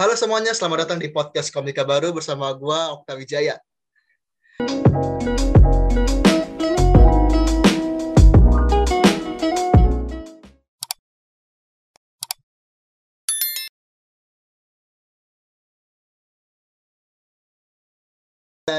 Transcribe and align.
Halo 0.00 0.16
semuanya, 0.16 0.56
selamat 0.56 0.88
datang 0.88 0.96
di 0.96 1.12
podcast 1.12 1.52
Komika 1.52 1.84
Baru 1.84 2.16
bersama 2.16 2.48
gua 2.56 2.96
Okta 2.96 3.20
Wijaya. 3.20 3.60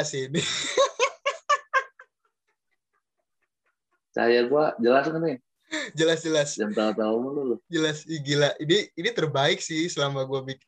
Sini. 0.02 0.42
Cahaya 4.10 4.50
gua 4.50 4.74
jelas 4.82 5.06
kan 5.06 5.22
nih? 5.74 5.96
Jelas-jelas. 5.96 6.60
Jam 6.60 6.76
tahu-tahu 6.76 7.16
mulu 7.24 7.42
lu. 7.44 7.56
Jelas, 7.72 8.04
gila. 8.04 8.52
Ini 8.60 8.92
ini 8.94 9.10
terbaik 9.16 9.64
sih 9.64 9.88
selama 9.88 10.28
gua 10.28 10.44
bikin 10.44 10.68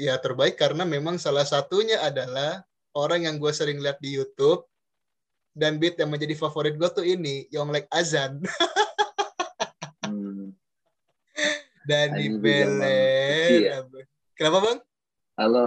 ya 0.00 0.18
terbaik 0.18 0.58
karena 0.58 0.82
memang 0.82 1.16
salah 1.20 1.46
satunya 1.46 2.00
adalah 2.00 2.64
orang 2.96 3.28
yang 3.28 3.36
gue 3.38 3.52
sering 3.54 3.78
lihat 3.80 4.00
di 4.02 4.18
YouTube 4.18 4.66
dan 5.52 5.76
beat 5.76 6.00
yang 6.00 6.08
menjadi 6.10 6.34
favorit 6.34 6.74
gue 6.74 6.90
tuh 6.90 7.04
ini 7.04 7.46
Yonglek 7.52 7.86
Azan 7.92 8.40
Hmm. 10.02 10.52
Zaman 11.88 12.20
suci 12.20 13.56
ya? 13.64 13.80
Kenapa 14.36 14.58
bang? 14.60 14.78
Halo. 15.40 15.66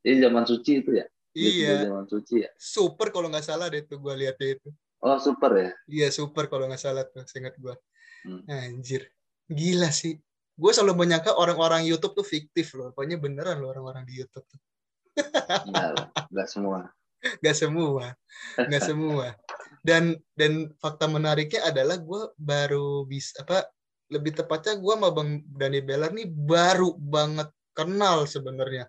Ini 0.00 0.16
zaman 0.24 0.44
suci 0.48 0.72
itu 0.80 0.90
ya? 0.96 1.06
Iya, 1.34 1.90
Zaman 1.90 2.06
suci 2.08 2.46
ya? 2.46 2.50
super 2.56 3.12
kalau 3.12 3.28
nggak 3.28 3.44
salah 3.44 3.68
deh 3.68 3.84
tuh 3.84 4.00
gue 4.00 4.14
lihatnya 4.14 4.56
itu. 4.56 4.70
Oh 5.04 5.20
super 5.20 5.52
ya? 5.52 5.70
Iya 5.84 6.08
super 6.08 6.48
kalau 6.48 6.64
nggak 6.64 6.80
salah 6.80 7.04
tuh, 7.04 7.28
seingat 7.28 7.54
gue. 7.60 7.76
Hmm. 8.24 8.40
Anjir, 8.48 9.04
gila 9.46 9.92
sih. 9.92 10.16
Gue 10.56 10.72
selalu 10.72 11.04
menyangka 11.04 11.36
orang-orang 11.36 11.84
YouTube 11.84 12.16
tuh 12.16 12.24
fiktif 12.24 12.72
loh. 12.72 12.88
Pokoknya 12.96 13.20
beneran 13.20 13.60
loh 13.60 13.68
orang-orang 13.68 14.08
di 14.08 14.16
YouTube 14.16 14.48
tuh. 14.48 14.60
Enggak 16.32 16.48
semua. 16.48 16.78
Gak 17.40 17.56
semua, 17.56 18.16
gak 18.56 18.82
semua. 18.92 19.36
Dan 19.84 20.16
dan 20.36 20.72
fakta 20.80 21.04
menariknya 21.04 21.68
adalah 21.68 22.00
gue 22.00 22.32
baru 22.40 23.04
bisa 23.04 23.44
apa 23.44 23.68
lebih 24.08 24.36
tepatnya 24.40 24.76
gue 24.80 24.94
sama 24.96 25.08
bang 25.12 25.40
Dani 25.44 25.80
Beller 25.84 26.12
nih 26.12 26.28
baru 26.28 26.92
banget 26.96 27.48
kenal 27.76 28.24
sebenarnya, 28.24 28.88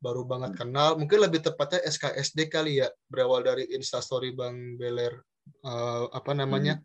baru 0.00 0.24
banget 0.28 0.52
Hmm. 0.56 0.60
kenal. 0.68 0.88
Mungkin 1.00 1.18
lebih 1.20 1.40
tepatnya 1.44 1.80
SKSD 1.84 2.48
kali 2.52 2.80
ya 2.84 2.88
berawal 3.08 3.40
dari 3.44 3.68
Instastory 3.72 4.36
bang 4.36 4.76
Beller 4.76 5.16
eh, 5.46 6.04
apa 6.12 6.32
namanya 6.34 6.80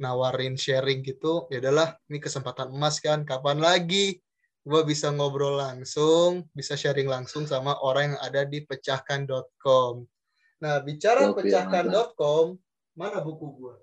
nawarin 0.00 0.58
sharing 0.58 1.06
gitu. 1.06 1.46
Ya 1.52 1.62
adalah 1.62 1.98
ini 2.10 2.18
kesempatan 2.18 2.72
emas 2.74 2.98
kan. 2.98 3.22
Kapan 3.22 3.62
lagi 3.62 4.18
gue 4.62 4.82
bisa 4.86 5.10
ngobrol 5.10 5.58
langsung, 5.58 6.46
bisa 6.54 6.78
sharing 6.78 7.10
langsung 7.10 7.46
sama 7.50 7.74
orang 7.82 8.14
yang 8.14 8.20
ada 8.22 8.42
di 8.46 8.62
pecahkan.com. 8.62 10.06
Nah, 10.62 10.78
bicara 10.86 11.26
Oke, 11.34 11.50
pecahkan.com, 11.50 12.54
mana 12.94 13.18
buku 13.18 13.46
gue? 13.58 13.74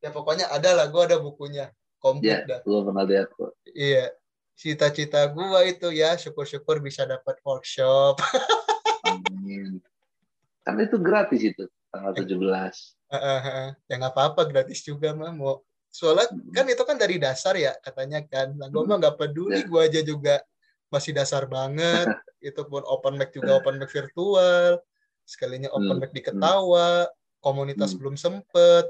Ya 0.00 0.08
pokoknya 0.08 0.48
ada 0.48 0.72
lah, 0.72 0.88
gue 0.88 1.02
ada 1.04 1.20
bukunya. 1.20 1.68
Komplit 2.00 2.48
Ya, 2.48 2.58
dah. 2.58 2.60
lu 2.66 2.82
pernah 2.82 3.04
lihat 3.04 3.30
kok. 3.36 3.52
Iya. 3.68 4.10
Cita-cita 4.56 5.28
gue 5.28 5.60
itu 5.68 5.88
ya, 5.92 6.16
syukur-syukur 6.16 6.80
bisa 6.80 7.04
dapat 7.04 7.36
workshop. 7.44 8.16
Amin. 9.12 9.78
Kan 10.64 10.80
itu 10.80 10.96
gratis 10.96 11.42
itu, 11.42 11.68
tanggal 11.92 12.12
17. 12.16 12.96
ya 13.86 13.94
nggak 14.00 14.12
apa-apa, 14.16 14.48
gratis 14.48 14.80
juga 14.80 15.12
mah. 15.12 15.30
Mau 15.36 15.60
soalnya 15.92 16.32
kan 16.56 16.64
itu 16.64 16.82
kan 16.88 16.96
dari 16.96 17.20
dasar 17.20 17.52
ya 17.54 17.76
katanya 17.84 18.24
kan. 18.24 18.56
Nah, 18.56 18.72
gue 18.72 18.82
mah 18.82 18.96
nggak 18.96 19.20
peduli, 19.20 19.60
Ya. 19.60 19.68
gue 19.68 19.80
aja 19.84 20.00
juga 20.00 20.40
masih 20.88 21.12
dasar 21.12 21.44
banget. 21.44 22.08
itu 22.42 22.58
pun 22.66 22.82
open 22.88 23.20
mic 23.20 23.30
juga 23.36 23.60
open 23.60 23.76
mic 23.76 23.92
virtual. 23.92 24.80
Sekalinya 25.28 25.68
open 25.70 26.00
Hmm. 26.00 26.02
mic 26.02 26.10
di 26.16 26.24
Ketawa, 26.24 27.06
komunitas 27.44 27.92
Hmm. 27.94 27.98
belum 28.00 28.16
sempet. 28.16 28.88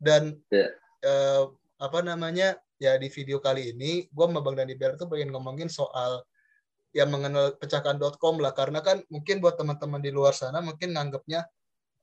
Dan 0.00 0.40
Ya. 0.48 0.72
eh, 1.04 1.44
apa 1.76 2.00
namanya 2.00 2.56
ya 2.80 2.96
di 2.96 3.12
video 3.12 3.40
kali 3.40 3.76
ini 3.76 4.08
gue 4.08 4.24
sama 4.24 4.40
Bang 4.40 4.56
Dani 4.56 4.72
Bear 4.72 4.96
tuh 4.96 5.04
pengen 5.08 5.28
ngomongin 5.32 5.68
soal 5.68 6.24
yang 6.96 7.12
mengenal 7.12 7.54
pecahkan.com 7.60 8.40
lah 8.40 8.50
karena 8.56 8.80
kan 8.80 9.04
mungkin 9.12 9.38
buat 9.38 9.54
teman-teman 9.60 10.00
di 10.00 10.08
luar 10.10 10.32
sana 10.32 10.58
mungkin 10.64 10.96
nganggapnya 10.96 11.44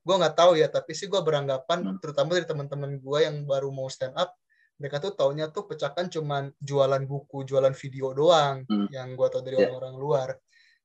gue 0.02 0.14
nggak 0.14 0.36
tahu 0.36 0.52
ya 0.56 0.68
tapi 0.68 0.94
sih 0.94 1.06
gue 1.06 1.20
beranggapan 1.20 1.78
Hmm. 1.84 1.98
terutama 2.00 2.34
dari 2.36 2.46
teman-teman 2.46 2.98
gue 2.98 3.18
yang 3.22 3.44
baru 3.44 3.68
mau 3.70 3.86
stand 3.86 4.14
up 4.14 4.34
mereka 4.78 5.02
tuh 5.02 5.12
taunya 5.12 5.50
tuh 5.50 5.66
pecahkan 5.66 6.06
cuman 6.06 6.54
jualan 6.58 7.02
buku 7.04 7.42
jualan 7.44 7.74
video 7.74 8.14
doang 8.14 8.62
Hmm. 8.64 8.88
yang 8.88 9.14
gue 9.14 9.26
tahu 9.28 9.42
dari 9.42 9.58
Ya. 9.58 9.68
orang-orang 9.68 9.94
luar 9.98 10.28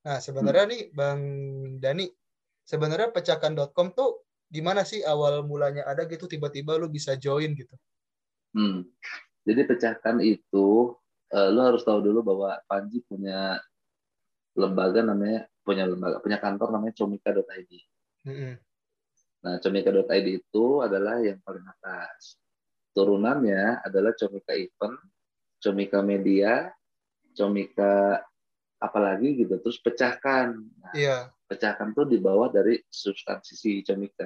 nah 0.04 0.20
sebenarnya 0.20 0.66
nih 0.68 0.82
Bang 0.92 1.22
Dani 1.80 2.10
sebenarnya 2.64 3.12
pecahkan.com 3.12 3.96
tuh 3.96 4.24
gimana 4.48 4.84
sih 4.84 5.02
awal 5.02 5.42
mulanya 5.44 5.88
ada 5.88 6.06
gitu 6.06 6.28
tiba-tiba 6.28 6.76
lu 6.78 6.88
bisa 6.88 7.16
join 7.16 7.54
gitu 7.54 7.74
Hmm. 8.54 8.86
Jadi 9.44 9.66
pecahkan 9.66 10.22
itu, 10.22 10.94
eh, 11.28 11.50
lu 11.50 11.60
harus 11.60 11.82
tahu 11.82 12.06
dulu 12.06 12.22
bahwa 12.22 12.54
Panji 12.64 13.02
punya 13.02 13.58
lembaga 14.54 15.02
namanya, 15.02 15.50
punya 15.66 15.90
lembaga, 15.90 16.22
punya 16.22 16.38
kantor 16.38 16.70
namanya 16.70 16.94
comika.id. 16.94 17.72
Mm-mm. 18.24 18.54
Nah, 19.44 19.60
comika.id 19.60 20.28
itu 20.28 20.66
adalah 20.80 21.20
yang 21.20 21.40
paling 21.44 21.68
atas. 21.68 22.40
Turunannya 22.96 23.84
adalah 23.84 24.16
Comika 24.16 24.54
Event, 24.56 24.96
Comika 25.60 26.00
Media, 26.00 26.72
Comika 27.36 28.24
apalagi 28.80 29.44
gitu, 29.44 29.60
terus 29.60 29.82
pecahkan. 29.84 30.56
Nah, 30.56 30.94
iya 30.96 31.18
pecahkan 31.44 31.94
tuh 31.94 32.10
di 32.10 32.18
bawah 32.18 32.50
dari 32.50 32.82
substansi 32.90 33.54
si 33.54 33.72
Comika. 33.86 34.26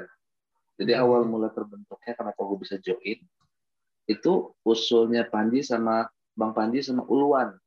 Jadi 0.80 0.94
Hmm. 0.96 1.04
awal 1.04 1.28
mula 1.28 1.52
terbentuknya 1.52 2.14
kenapa 2.16 2.40
gue 2.40 2.58
bisa 2.62 2.78
join, 2.80 3.20
itu 4.08 4.34
usulnya 4.64 5.28
Panji 5.28 5.60
sama 5.66 6.08
Bang 6.38 6.56
Panji 6.56 6.80
sama 6.86 7.04
Uluan. 7.10 7.58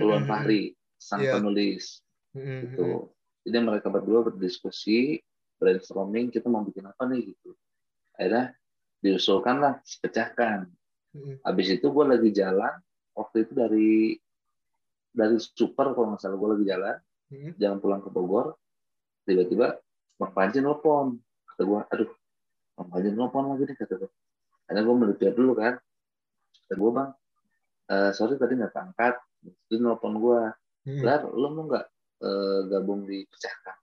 Uluan 0.00 0.24
Hmm. 0.24 0.30
Fahri, 0.30 0.74
sang 0.98 1.22
Iya. 1.22 1.38
penulis 1.38 2.02
Mm-mm. 2.34 2.66
gitu. 2.66 3.12
Jadi 3.46 3.58
mereka 3.62 3.86
berdua 3.92 4.26
berdiskusi, 4.26 5.22
brainstorming, 5.58 6.30
kita 6.30 6.46
mau 6.46 6.62
bikin 6.62 6.86
apa 6.86 7.02
nih 7.10 7.34
gitu. 7.34 7.52
Akhirnya 8.14 8.54
diusulkan 9.02 9.58
lah, 9.58 9.74
pecahkan. 9.82 10.70
Mm-mm. 11.14 11.42
Habis 11.42 11.78
itu 11.78 11.86
gue 11.90 12.04
lagi 12.06 12.30
jalan, 12.30 12.74
waktu 13.14 13.46
itu 13.46 13.52
dari 13.54 13.92
dari 15.10 15.36
super 15.38 15.92
kalau 15.98 16.14
nggak 16.14 16.22
salah 16.22 16.38
gue 16.38 16.50
lagi 16.54 16.64
jalan, 16.66 16.96
Mm-mm. 17.34 17.52
jalan 17.58 17.78
pulang 17.82 18.00
ke 18.02 18.10
Bogor, 18.10 18.54
tiba-tiba 19.26 19.78
Bang 20.18 20.34
Panji 20.34 20.58
nelfon. 20.58 21.18
Kata 21.46 21.62
gue, 21.62 21.80
aduh, 21.94 22.10
Bang 22.78 22.88
Panji 22.90 23.08
nelfon 23.14 23.44
lagi 23.50 23.64
nih, 23.66 23.76
kata 23.78 23.94
gue. 23.98 24.10
Karena 24.66 24.80
gue 24.82 24.94
melipir 24.94 25.30
dulu 25.34 25.52
kan. 25.58 25.74
Kata 26.66 26.74
gue, 26.74 26.90
Bang, 26.90 27.10
eh, 27.90 28.10
sorry 28.14 28.34
tadi 28.34 28.58
nggak 28.58 28.74
angkat. 28.74 29.14
Terus 29.66 29.78
nelfon 29.82 30.18
gue. 30.18 30.40
Lar, 31.04 31.20
lo 31.28 31.52
mau 31.52 31.68
nggak 31.68 31.86
eh, 32.24 32.60
gabung 32.72 33.04
di 33.04 33.22
Pecahkan? 33.28 33.76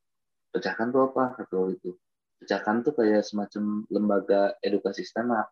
Pecahkan 0.55 0.87
tuh 0.95 1.11
apa? 1.11 1.35
Kata 1.35 1.51
gue 1.51 1.75
itu. 1.75 1.91
Pecahkan 2.39 2.87
tuh 2.87 2.95
kayak 2.95 3.27
semacam 3.27 3.83
lembaga 3.91 4.55
edukasi 4.63 5.03
up. 5.19 5.51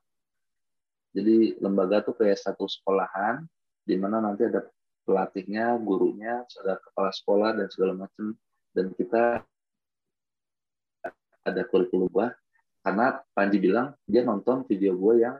Jadi 1.11 1.59
lembaga 1.59 1.99
tuh 2.07 2.15
kayak 2.15 2.39
satu 2.39 2.65
sekolahan, 2.65 3.43
di 3.83 3.99
mana 3.99 4.23
nanti 4.23 4.47
ada 4.47 4.63
pelatihnya, 5.03 5.75
gurunya, 5.83 6.47
ada 6.63 6.79
kepala 6.79 7.11
sekolah 7.11 7.49
dan 7.59 7.67
segala 7.67 8.07
macam. 8.07 8.31
Dan 8.71 8.95
kita 8.95 9.43
ada 11.43 11.61
kurikulum 11.67 12.07
gua 12.07 12.31
karena 12.83 13.19
Panji 13.31 13.59
bilang 13.63 13.95
dia 14.03 14.23
nonton 14.27 14.67
video 14.67 14.95
gue 14.95 15.23
yang 15.23 15.39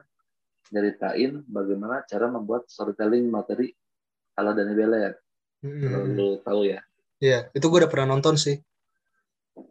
nyeritain 0.72 1.44
bagaimana 1.44 2.04
cara 2.08 2.28
membuat 2.32 2.68
storytelling 2.72 3.28
materi 3.28 3.72
ala 4.36 4.56
Dani 4.56 4.72
Beler. 4.72 5.12
Kalau 5.60 6.00
Mm-mm. 6.08 6.16
lu 6.16 6.28
tahu 6.40 6.60
ya. 6.68 6.80
Iya, 7.20 7.48
itu 7.52 7.64
gue 7.68 7.78
udah 7.84 7.92
pernah 7.92 8.16
nonton 8.16 8.36
sih. 8.36 8.56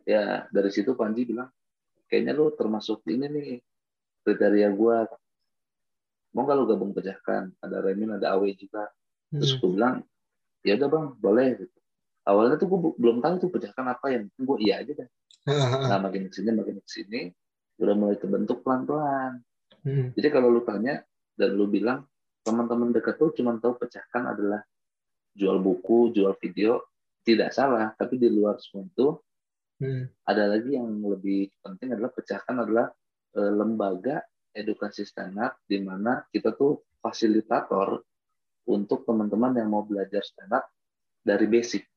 Ya, 0.03 0.47
dari 0.51 0.71
situ 0.71 0.95
Panji 0.95 1.27
bilang, 1.27 1.51
kayaknya 2.07 2.35
lu 2.35 2.51
termasuk 2.55 3.03
ini 3.07 3.27
nih 3.27 3.49
kriteria 4.23 4.69
gua. 4.75 5.07
Mau 6.33 6.47
nggak 6.47 6.57
lu 6.57 6.65
gabung 6.65 6.91
pecahkan? 6.95 7.53
Ada 7.61 7.83
Remin, 7.83 8.17
ada 8.17 8.33
Awe 8.35 8.51
juga. 8.57 8.89
Terus 9.29 9.57
Mm-mm. 9.57 9.61
gue 9.61 9.69
bilang, 9.77 9.95
ya 10.65 10.73
udah 10.79 10.89
bang, 10.89 11.05
boleh. 11.19 11.47
Gitu. 11.61 11.77
Awalnya 12.23 12.55
tuh 12.55 12.67
gue 12.71 12.79
belum 12.97 13.17
tahu 13.19 13.33
tuh 13.43 13.49
pecahkan 13.51 13.85
apa 13.91 14.05
yang 14.15 14.23
gue 14.31 14.57
iya 14.63 14.81
aja 14.81 14.93
deh. 14.93 15.09
Nah 15.91 15.99
makin 15.99 16.31
ke 16.31 16.39
sini 16.39 16.55
makin 16.55 16.79
ke 16.79 16.87
sini 16.87 17.27
udah 17.83 17.95
mulai 17.99 18.15
terbentuk 18.15 18.63
pelan-pelan. 18.63 19.43
Mm-mm. 19.83 20.15
Jadi 20.15 20.27
kalau 20.31 20.47
lu 20.47 20.63
tanya 20.63 21.03
dan 21.35 21.53
lu 21.53 21.67
bilang 21.67 22.07
teman-teman 22.47 22.95
dekat 22.95 23.19
tuh 23.19 23.35
cuma 23.35 23.59
tahu 23.59 23.75
pecahkan 23.75 24.31
adalah 24.31 24.63
jual 25.35 25.59
buku, 25.59 26.13
jual 26.15 26.31
video, 26.39 26.85
tidak 27.27 27.51
salah. 27.51 27.91
Tapi 27.99 28.15
di 28.15 28.31
luar 28.31 28.55
semua 28.63 28.87
itu 28.87 29.19
Mm-mm. 29.81 30.05
ada 30.29 30.43
lagi 30.53 30.77
yang 30.77 30.89
lebih 31.01 31.49
penting 31.63 31.95
adalah 31.97 32.11
pecahkan 32.13 32.55
adalah 32.61 32.87
eh, 33.33 33.51
lembaga 33.53 34.21
edukasi 34.53 35.01
stand 35.07 35.41
up 35.41 35.57
di 35.65 35.81
mana 35.81 36.21
kita 36.29 36.53
tuh 36.53 36.85
fasilitator 37.01 38.01
untuk 38.69 39.03
teman-teman 39.03 39.57
yang 39.57 39.69
mau 39.73 39.81
belajar 39.83 40.21
stand 40.21 40.53
up 40.53 40.65
dari 41.23 41.47
basic 41.49 41.87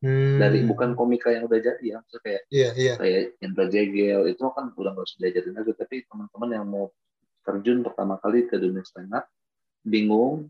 Hmm. 0.00 0.40
dari 0.40 0.64
bukan 0.64 0.96
komika 0.96 1.28
yang 1.28 1.44
udah 1.44 1.60
jadi 1.60 1.76
ya 1.84 2.00
maksudnya 2.00 2.24
kayak 2.24 2.42
Iya, 2.48 2.68
iya. 2.72 2.94
kayak 2.96 3.36
Indra 3.44 3.68
Jegel 3.68 4.32
itu 4.32 4.40
kan 4.48 4.72
udah 4.72 4.96
nggak 4.96 5.04
usah 5.04 5.18
diajarin 5.20 5.52
lagi 5.60 5.72
tapi 5.76 5.96
teman-teman 6.08 6.48
yang 6.56 6.64
mau 6.72 6.88
terjun 7.44 7.84
pertama 7.84 8.16
kali 8.16 8.48
ke 8.48 8.56
dunia 8.56 8.80
stand 8.80 9.12
up 9.12 9.28
bingung 9.84 10.48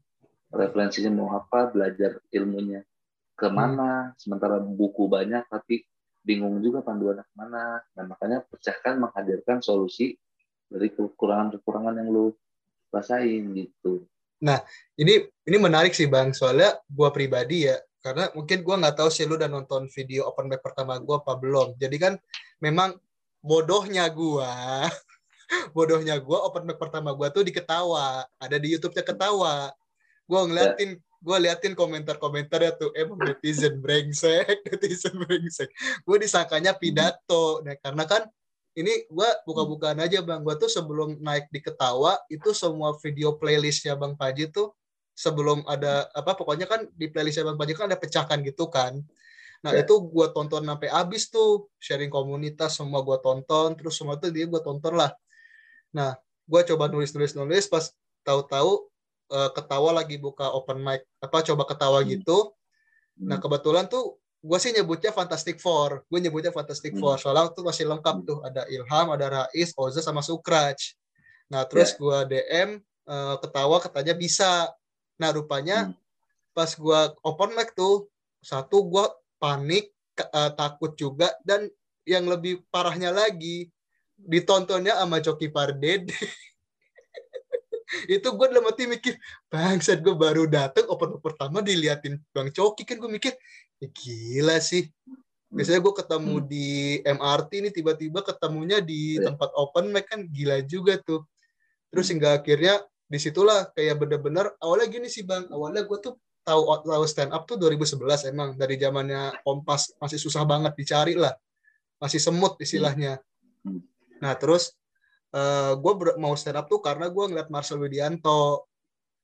referensinya 0.55 1.11
mau 1.11 1.35
apa 1.35 1.67
belajar 1.67 2.23
ilmunya 2.31 2.87
ke 3.35 3.51
mana 3.51 4.15
sementara 4.23 4.63
buku 4.63 5.11
banyak 5.11 5.43
tapi 5.51 5.83
bingung 6.31 6.63
juga 6.63 6.87
panduannya 6.87 7.27
ke 7.27 7.35
mana 7.35 7.83
nah 7.99 8.05
makanya 8.07 8.47
pecahkan 8.47 9.03
menghadirkan 9.03 9.59
solusi 9.59 10.15
dari 10.71 10.95
kekurangan-kekurangan 10.95 11.99
yang 11.99 12.09
lu 12.15 12.27
rasain 12.95 13.51
gitu 13.59 14.07
Ini 14.97 15.29
ini 15.45 15.57
menarik 15.61 15.93
sih 15.93 16.09
Bang, 16.09 16.33
soalnya 16.33 16.81
gua 16.89 17.13
pribadi 17.13 17.69
ya, 17.69 17.77
karena 18.01 18.33
mungkin 18.33 18.65
gua 18.65 18.81
nggak 18.81 18.97
tahu 18.97 19.13
sih 19.13 19.29
lu 19.29 19.37
udah 19.37 19.53
nonton 19.53 19.85
video 19.93 20.25
open 20.25 20.49
mic 20.49 20.65
pertama 20.65 20.97
gua 20.97 21.21
apa 21.21 21.37
belum. 21.37 21.77
Jadi 21.77 21.97
kan 22.01 22.17
memang 22.65 22.97
bodohnya 23.45 24.09
gua, 24.09 24.89
bodohnya 25.77 26.17
gua 26.25 26.49
open 26.49 26.65
mic 26.65 26.81
pertama 26.81 27.13
gua 27.13 27.29
tuh 27.29 27.45
diketawa, 27.45 28.25
ada 28.41 28.57
di 28.57 28.73
YouTube-nya 28.73 29.05
ketawa. 29.05 29.77
Gua 30.25 30.49
ngeliatin 30.49 30.97
gua 31.21 31.37
liatin 31.37 31.77
komentar-komentarnya 31.77 32.73
tuh 32.81 32.91
emang 32.97 33.21
netizen 33.21 33.77
brengsek, 33.79 34.61
netizen 34.73 35.15
brengsek. 35.21 35.69
Gue 36.03 36.17
disangkanya 36.17 36.73
pidato. 36.73 37.61
Nah, 37.61 37.77
karena 37.77 38.05
kan 38.09 38.23
ini 38.73 39.05
gua 39.13 39.29
buka-bukaan 39.45 40.01
aja 40.01 40.25
Bang, 40.25 40.41
gua 40.41 40.57
tuh 40.57 40.73
sebelum 40.73 41.21
naik 41.21 41.53
di 41.53 41.61
ketawa 41.61 42.17
itu 42.33 42.57
semua 42.57 42.97
video 43.05 43.37
playlistnya 43.37 43.95
Bang 44.01 44.17
Paji 44.17 44.49
tuh 44.49 44.73
sebelum 45.13 45.61
ada 45.69 46.09
apa 46.17 46.33
pokoknya 46.33 46.65
kan 46.65 46.89
di 46.97 47.13
playlistnya 47.13 47.45
Bang 47.53 47.61
Paji 47.61 47.77
kan 47.77 47.93
ada 47.93 48.01
pecahkan 48.01 48.41
gitu 48.41 48.73
kan. 48.73 48.97
Nah, 49.61 49.77
Ya. 49.77 49.85
itu 49.85 49.93
gua 50.01 50.33
tonton 50.33 50.65
sampai 50.65 50.89
habis 50.89 51.29
tuh, 51.29 51.69
sharing 51.77 52.09
komunitas 52.09 52.81
semua 52.81 53.05
gua 53.05 53.21
tonton, 53.21 53.77
terus 53.77 53.93
semua 54.01 54.17
tuh 54.17 54.33
dia 54.33 54.49
gua 54.49 54.65
tonton 54.65 54.97
lah. 54.97 55.13
Nah, 55.93 56.17
gua 56.49 56.65
coba 56.65 56.89
nulis-nulis 56.89 57.37
nulis 57.37 57.69
pas 57.69 57.93
tahu-tahu 58.25 58.89
eh, 59.31 59.51
ketawa 59.55 59.91
lagi 60.03 60.19
buka 60.19 60.51
open 60.51 60.83
mic, 60.83 61.07
apa 61.23 61.41
coba 61.47 61.63
ketawa 61.65 62.03
Hmm. 62.03 62.09
gitu. 62.11 62.39
Nah, 63.23 63.39
Hmm. 63.39 63.43
kebetulan 63.47 63.87
tuh 63.87 64.19
gue 64.41 64.59
sih 64.59 64.73
nyebutnya 64.73 65.13
Fantastic 65.13 65.61
Four. 65.61 66.09
Gue 66.09 66.19
nyebutnya 66.19 66.51
Fantastic 66.51 66.97
Hmm. 66.97 67.01
Four. 67.01 67.17
Soalnya 67.21 67.53
tuh 67.53 67.63
masih 67.63 67.85
lengkap 67.87 68.17
Hmm. 68.21 68.27
tuh. 68.27 68.39
Ada 68.43 68.65
Ilham, 68.69 69.07
ada 69.13 69.27
Rais, 69.29 69.71
Oza, 69.77 70.01
sama 70.01 70.25
Sukraj. 70.25 70.97
Nah, 71.53 71.67
terus 71.69 71.93
gue 71.95 72.19
DM, 72.27 72.81
eh, 72.83 73.37
ketawa 73.39 73.77
katanya 73.79 74.15
bisa. 74.15 74.71
Nah, 75.21 75.31
rupanya 75.31 75.93
Hmm. 75.93 75.95
pas 76.51 76.71
gue 76.73 77.01
open 77.21 77.53
mic 77.53 77.77
tuh, 77.77 78.09
satu 78.41 78.89
gue 78.89 79.05
panik, 79.37 79.93
eh, 80.17 80.51
takut 80.57 80.97
juga, 80.97 81.37
dan 81.45 81.69
yang 82.09 82.25
lebih 82.25 82.65
parahnya 82.73 83.13
lagi, 83.13 83.69
ditontonnya 84.17 84.97
sama 84.97 85.21
Coki 85.21 85.49
Pardede. 85.49 86.13
itu 88.07 88.29
gue 88.31 88.47
dalam 88.51 88.67
hati 88.67 88.87
mikir 88.87 89.15
bangsat 89.49 90.01
gue 90.01 90.15
baru 90.15 90.47
dateng 90.47 90.87
open 90.87 91.19
mic 91.19 91.23
pertama 91.23 91.59
diliatin 91.61 92.19
Bang 92.31 92.51
Coki 92.51 92.87
kan 92.87 92.97
gue 92.99 93.11
mikir 93.11 93.35
"Ya 93.83 93.89
gila 93.91 94.57
sih 94.63 94.89
biasanya 95.51 95.83
gue 95.83 95.95
ketemu 95.99 96.35
Hmm. 96.39 96.47
di 96.47 96.69
MRT 97.03 97.51
ini 97.59 97.71
tiba-tiba 97.75 98.23
ketemunya 98.23 98.79
di 98.79 99.19
Ya. 99.19 99.31
tempat 99.35 99.51
open 99.59 99.91
mic 99.91 100.07
kan 100.07 100.23
gila 100.31 100.63
juga 100.63 100.95
tuh 101.03 101.27
terus 101.91 102.07
Hmm. 102.07 102.23
hingga 102.23 102.39
akhirnya 102.39 102.75
di 103.11 103.19
situlah 103.19 103.67
kayak 103.75 103.99
bener-bener 103.99 104.55
awalnya 104.63 104.87
gini 104.87 105.11
sih 105.11 105.27
bang 105.27 105.51
awalnya 105.51 105.83
gue 105.83 105.99
tuh 105.99 106.15
tahu 106.47 106.63
tahu 106.87 107.05
stand 107.11 107.35
up 107.35 107.43
tuh 107.45 107.59
2011 107.59 108.23
emang 108.31 108.55
dari 108.55 108.79
zamannya 108.79 109.43
Kompas 109.43 109.91
masih 109.99 110.17
susah 110.23 110.47
banget 110.47 110.73
dicari 110.79 111.19
lah 111.19 111.35
masih 111.99 112.23
semut 112.23 112.55
istilahnya 112.63 113.19
Hmm. 113.67 113.83
nah 114.23 114.33
terus 114.39 114.73
gue 115.79 115.93
mau 116.19 116.35
stand 116.35 116.59
up 116.59 116.67
tuh 116.67 116.83
karena 116.83 117.07
gue 117.07 117.25
ngeliat 117.31 117.49
Marcel 117.49 117.79
Widianto 117.79 118.67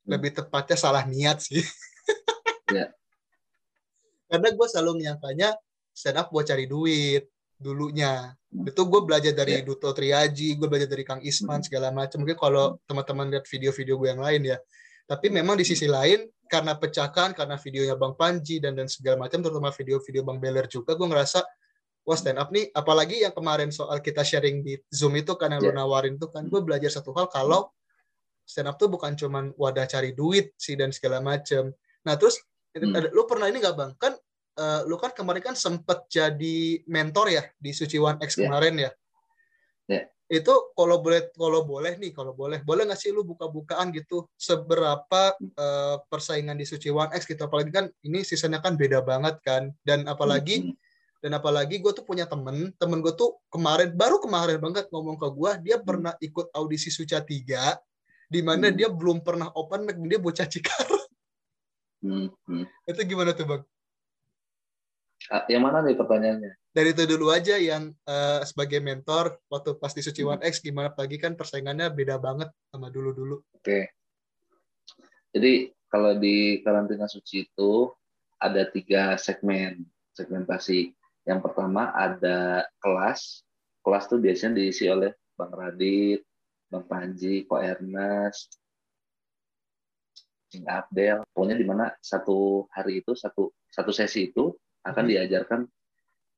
lebih 0.07 0.39
tepatnya 0.39 0.79
salah 0.79 1.03
niat 1.03 1.43
sih 1.43 1.63
Ya. 2.67 2.91
karena 4.27 4.51
gue 4.51 4.67
selalu 4.67 5.03
menyangkanya 5.03 5.55
stand 5.91 6.19
up 6.19 6.31
buat 6.31 6.47
cari 6.47 6.67
duit 6.67 7.27
dulunya 7.57 8.35
Hmm. 8.47 8.65
itu 8.73 8.79
gue 8.89 9.01
belajar 9.05 9.33
dari 9.37 9.61
Ya. 9.61 9.67
Duto 9.67 9.91
Triaji 9.93 10.57
gue 10.57 10.65
belajar 10.71 10.89
dari 10.89 11.05
Kang 11.05 11.21
Isman 11.21 11.61
Hmm. 11.61 11.67
segala 11.67 11.93
macam 11.93 12.23
mungkin 12.25 12.39
kalau 12.39 12.79
teman-teman 12.89 13.29
lihat 13.29 13.45
video-video 13.45 14.01
gue 14.01 14.09
yang 14.15 14.23
lain 14.23 14.43
ya 14.49 14.59
tapi 15.05 15.29
memang 15.29 15.61
di 15.61 15.67
sisi 15.67 15.85
lain 15.85 16.25
karena 16.49 16.73
pecahkan 16.79 17.35
karena 17.35 17.59
videonya 17.59 17.99
Bang 17.99 18.15
Panji 18.17 18.63
dan 18.63 18.73
dan 18.79 18.87
segala 18.89 19.27
macam 19.27 19.43
terutama 19.45 19.69
video-video 19.75 20.23
Bang 20.25 20.39
Beler 20.41 20.65
juga 20.71 20.95
gue 20.97 21.05
ngerasa 21.05 21.43
wah 22.07 22.15
stand 22.15 22.39
up 22.39 22.49
nih 22.49 22.71
apalagi 22.71 23.21
yang 23.21 23.35
kemarin 23.35 23.69
soal 23.69 23.99
kita 23.99 24.23
sharing 24.23 24.63
di 24.63 24.79
Zoom 24.89 25.13
itu 25.15 25.35
kan 25.35 25.51
yang 25.51 25.61
lu 25.61 25.75
Ya. 25.75 25.77
nawarin 25.77 26.15
tuh 26.17 26.31
kan 26.31 26.47
gue 26.47 26.61
belajar 26.61 26.87
satu 26.89 27.11
hal 27.13 27.27
kalau 27.27 27.67
stand 28.43 28.71
up 28.71 28.79
tuh 28.79 28.87
bukan 28.87 29.13
cuman 29.13 29.51
wadah 29.55 29.85
cari 29.85 30.15
duit 30.15 30.55
sih 30.55 30.73
dan 30.73 30.89
segala 30.89 31.19
macam 31.19 31.75
nah 32.01 32.15
terus 32.15 32.39
Hmm. 32.73 32.93
ada- 32.93 33.09
lu 33.09 33.25
pernah 33.25 33.49
ini 33.49 33.59
nggak 33.59 33.73
bang 33.75 33.93
kan 33.97 34.13
eh, 34.55 34.81
lu 34.85 34.95
kan 34.95 35.11
kemarin 35.11 35.41
kan 35.43 35.57
sempet 35.57 36.07
jadi 36.07 36.59
mentor 36.85 37.27
ya 37.29 37.43
di 37.57 37.73
Suci 37.73 37.97
One 37.97 38.21
X 38.21 38.37
Ya. 38.37 38.47
kemarin 38.47 38.75
ya 38.79 38.91
Ya. 39.87 40.03
itu 40.29 40.53
kalau 40.73 40.99
boleh 40.99 41.33
kalau 41.33 41.63
boleh 41.63 41.97
nih 41.97 42.11
kalau 42.11 42.33
boleh 42.33 42.61
boleh 42.61 42.85
nggak 42.85 42.97
sih 42.97 43.11
lu 43.11 43.23
buka-bukaan 43.23 43.91
gitu 43.91 44.29
seberapa 44.37 45.23
eh, 45.41 45.97
persaingan 46.05 46.55
di 46.55 46.65
Suci 46.65 46.87
One 46.89 47.11
X 47.13 47.25
gitu 47.25 47.41
apalagi 47.41 47.71
kan 47.71 47.89
ini 48.01 48.21
seasonnya 48.21 48.61
kan 48.61 48.75
beda 48.75 49.01
banget 49.01 49.41
kan 49.41 49.73
dan 49.83 50.05
apalagi 50.05 50.63
Hmm. 50.63 50.77
Dan 51.19 51.33
apalagi 51.33 51.81
gue 51.81 51.93
tuh 51.93 52.05
punya 52.05 52.25
temen 52.25 52.71
temen 52.77 52.99
gue 53.01 53.13
tuh 53.13 53.41
kemarin 53.49 53.91
baru 53.93 54.21
kemarin 54.21 54.61
banget 54.61 54.87
ngomong 54.93 55.17
ke 55.17 55.29
gue 55.29 55.51
dia 55.65 55.77
pernah 55.81 56.13
ikut 56.21 56.53
audisi 56.53 56.89
Suca 56.89 57.19
3 57.19 57.77
di 58.27 58.41
mana 58.43 58.69
Hmm. 58.69 58.77
dia 58.77 58.89
belum 58.91 59.23
pernah 59.23 59.49
open 59.55 59.87
mic 59.87 59.97
dia 60.03 60.19
bocah 60.19 60.47
Cikarang 60.47 61.05
Hmm. 62.05 62.29
Hmm. 62.45 62.65
itu 62.85 63.01
gimana 63.05 63.33
tuh 63.33 63.47
bang 63.49 63.63
Ah, 65.27 65.43
yang 65.51 65.65
mana 65.67 65.83
nih 65.83 65.99
pertanyaannya 65.99 66.53
dari 66.71 66.93
itu 66.95 67.03
dulu 67.09 67.33
aja 67.35 67.57
yang 67.59 67.91
eh, 67.91 68.41
sebagai 68.47 68.79
mentor 68.79 69.41
waktu 69.49 69.75
pas 69.81 69.91
di 69.91 70.05
Suci 70.05 70.23
Hmm. 70.23 70.39
One 70.39 70.43
X 70.45 70.61
gimana 70.61 70.93
pagi 70.93 71.17
kan 71.17 71.35
persaingannya 71.35 71.91
beda 71.91 72.21
banget 72.21 72.53
sama 72.71 72.93
dulu 72.93 73.11
dulu 73.11 73.37
Oke. 73.57 73.91
Jadi 75.33 75.69
kalau 75.87 76.17
di 76.17 76.61
karantina 76.63 77.05
suci 77.05 77.45
itu 77.45 77.91
ada 78.39 78.69
tiga 78.69 79.17
segmen 79.17 79.85
segmentasi. 80.13 80.93
Yang 81.27 81.41
pertama 81.51 81.91
ada 81.91 82.65
kelas. 82.79 83.43
Kelas 83.83 84.05
tuh 84.07 84.19
biasanya 84.23 84.63
diisi 84.63 84.87
oleh 84.87 85.15
Bang 85.35 85.51
Radit, 85.51 86.23
Bang 86.71 86.87
Panji, 86.87 87.47
Ko 87.47 87.59
Ernest, 87.59 88.59
Cing 90.51 90.67
Abdel. 90.67 91.27
Pokoknya 91.35 91.59
di 91.59 91.67
mana 91.67 91.91
satu 91.99 92.71
hari 92.71 93.03
itu 93.03 93.15
satu 93.19 93.51
satu 93.71 93.91
sesi 93.91 94.31
itu 94.31 94.55
akan 94.87 95.05
Hmm. 95.07 95.13
diajarkan 95.13 95.61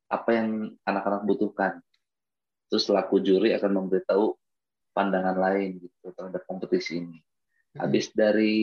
apa 0.09 0.31
yang 0.33 0.73
anak-anak 0.89 1.23
butuhkan. 1.29 1.85
Terus 2.73 2.89
selaku 2.89 3.21
juri 3.21 3.53
akan 3.57 3.85
memberitahu 3.85 4.33
pandangan 4.97 5.37
lain 5.37 5.85
gitu 5.85 6.13
terhadap 6.17 6.45
kompetisi 6.49 7.05
ini. 7.05 7.21
Hmm. 7.77 7.85
Habis 7.85 8.13
dari 8.17 8.57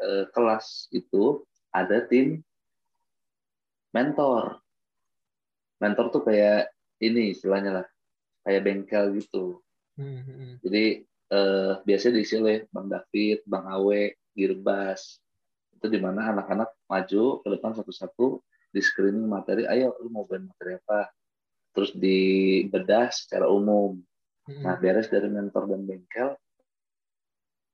eh, 0.00 0.24
kelas 0.34 0.90
itu 0.90 1.46
ada 1.70 2.02
tim 2.10 2.42
mentor. 3.94 4.58
Mentor 5.80 6.12
tuh 6.12 6.22
kayak 6.28 6.70
ini 7.00 7.32
istilahnya 7.32 7.82
lah, 7.82 7.86
kayak 8.44 8.62
bengkel 8.62 9.16
gitu. 9.16 9.64
Hmm, 9.96 10.20
hmm, 10.22 10.36
hmm. 10.36 10.54
Jadi 10.60 10.84
eh, 11.32 11.72
biasanya 11.82 12.14
diisi 12.20 12.34
oleh 12.36 12.68
Bang 12.68 12.92
David, 12.92 13.40
Bang 13.48 13.66
Awe, 13.66 14.14
Girbas. 14.36 15.18
Itu 15.74 15.88
di 15.88 15.96
mana 15.96 16.36
anak-anak 16.36 16.70
maju 16.84 17.24
ke 17.40 17.48
depan 17.48 17.72
satu-satu 17.72 18.44
di 18.70 18.80
screening 18.84 19.26
materi. 19.26 19.64
Ayo, 19.64 19.96
lu 20.04 20.12
mau 20.12 20.28
main 20.28 20.46
materi 20.46 20.76
apa? 20.76 21.08
Terus 21.72 21.96
dibedah 21.96 23.08
secara 23.08 23.48
umum. 23.48 23.96
Hmm. 24.44 24.62
Nah, 24.66 24.76
beres 24.76 25.08
dari 25.08 25.30
mentor 25.30 25.70
dan 25.70 25.86
bengkel, 25.86 26.36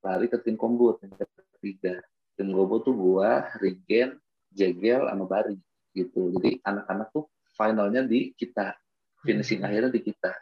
lari 0.04 0.26
ke 0.30 0.38
tim 0.44 0.54
kombut 0.54 1.02
yang 1.02 1.14
ketiga. 1.58 1.98
Tim 2.36 2.52
kombut 2.52 2.84
tuh 2.84 2.94
gua, 2.94 3.48
Rigen, 3.58 4.20
Jegel, 4.52 5.08
sama 5.08 5.24
Bari 5.24 5.56
gitu. 5.96 6.30
Jadi 6.36 6.60
anak-anak 6.60 7.08
tuh 7.10 7.24
finalnya 7.56 8.04
di 8.04 8.36
kita, 8.36 8.76
finishing 9.24 9.64
Hmm. 9.64 9.72
akhirnya 9.72 9.90
di 9.90 10.00
kita. 10.04 10.32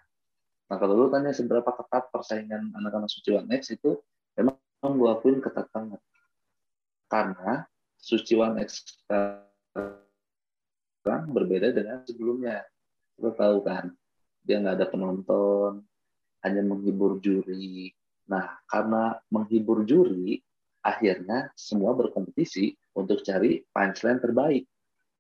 Nah 0.68 0.76
kalau 0.76 1.06
lu 1.06 1.08
tanya 1.08 1.30
seberapa 1.30 1.70
ketat 1.70 2.10
persaingan 2.10 2.74
anak-anak 2.74 3.08
Suci 3.08 3.30
One 3.32 3.48
X 3.54 3.70
itu, 3.72 3.96
memang 4.34 4.58
gua 4.98 5.16
akuin 5.16 5.38
ketat 5.38 5.70
banget. 5.70 6.02
Karena 7.06 7.64
Suci 7.94 8.34
One 8.36 8.60
X 8.60 8.84
sekarang 9.06 9.94
berbeda 11.30 11.70
dengan 11.70 12.02
sebelumnya. 12.04 12.66
Lo 13.22 13.30
tahu 13.30 13.62
kan, 13.62 13.94
dia 14.42 14.58
nggak 14.58 14.76
ada 14.82 14.86
penonton, 14.90 15.86
hanya 16.44 16.60
menghibur 16.60 17.22
juri. 17.22 17.94
Nah, 18.28 18.56
karena 18.68 19.16
menghibur 19.32 19.84
juri, 19.88 20.40
akhirnya 20.84 21.48
semua 21.56 21.96
berkompetisi 21.96 22.76
untuk 22.96 23.24
cari 23.24 23.64
punchline 23.72 24.20
terbaik. 24.20 24.68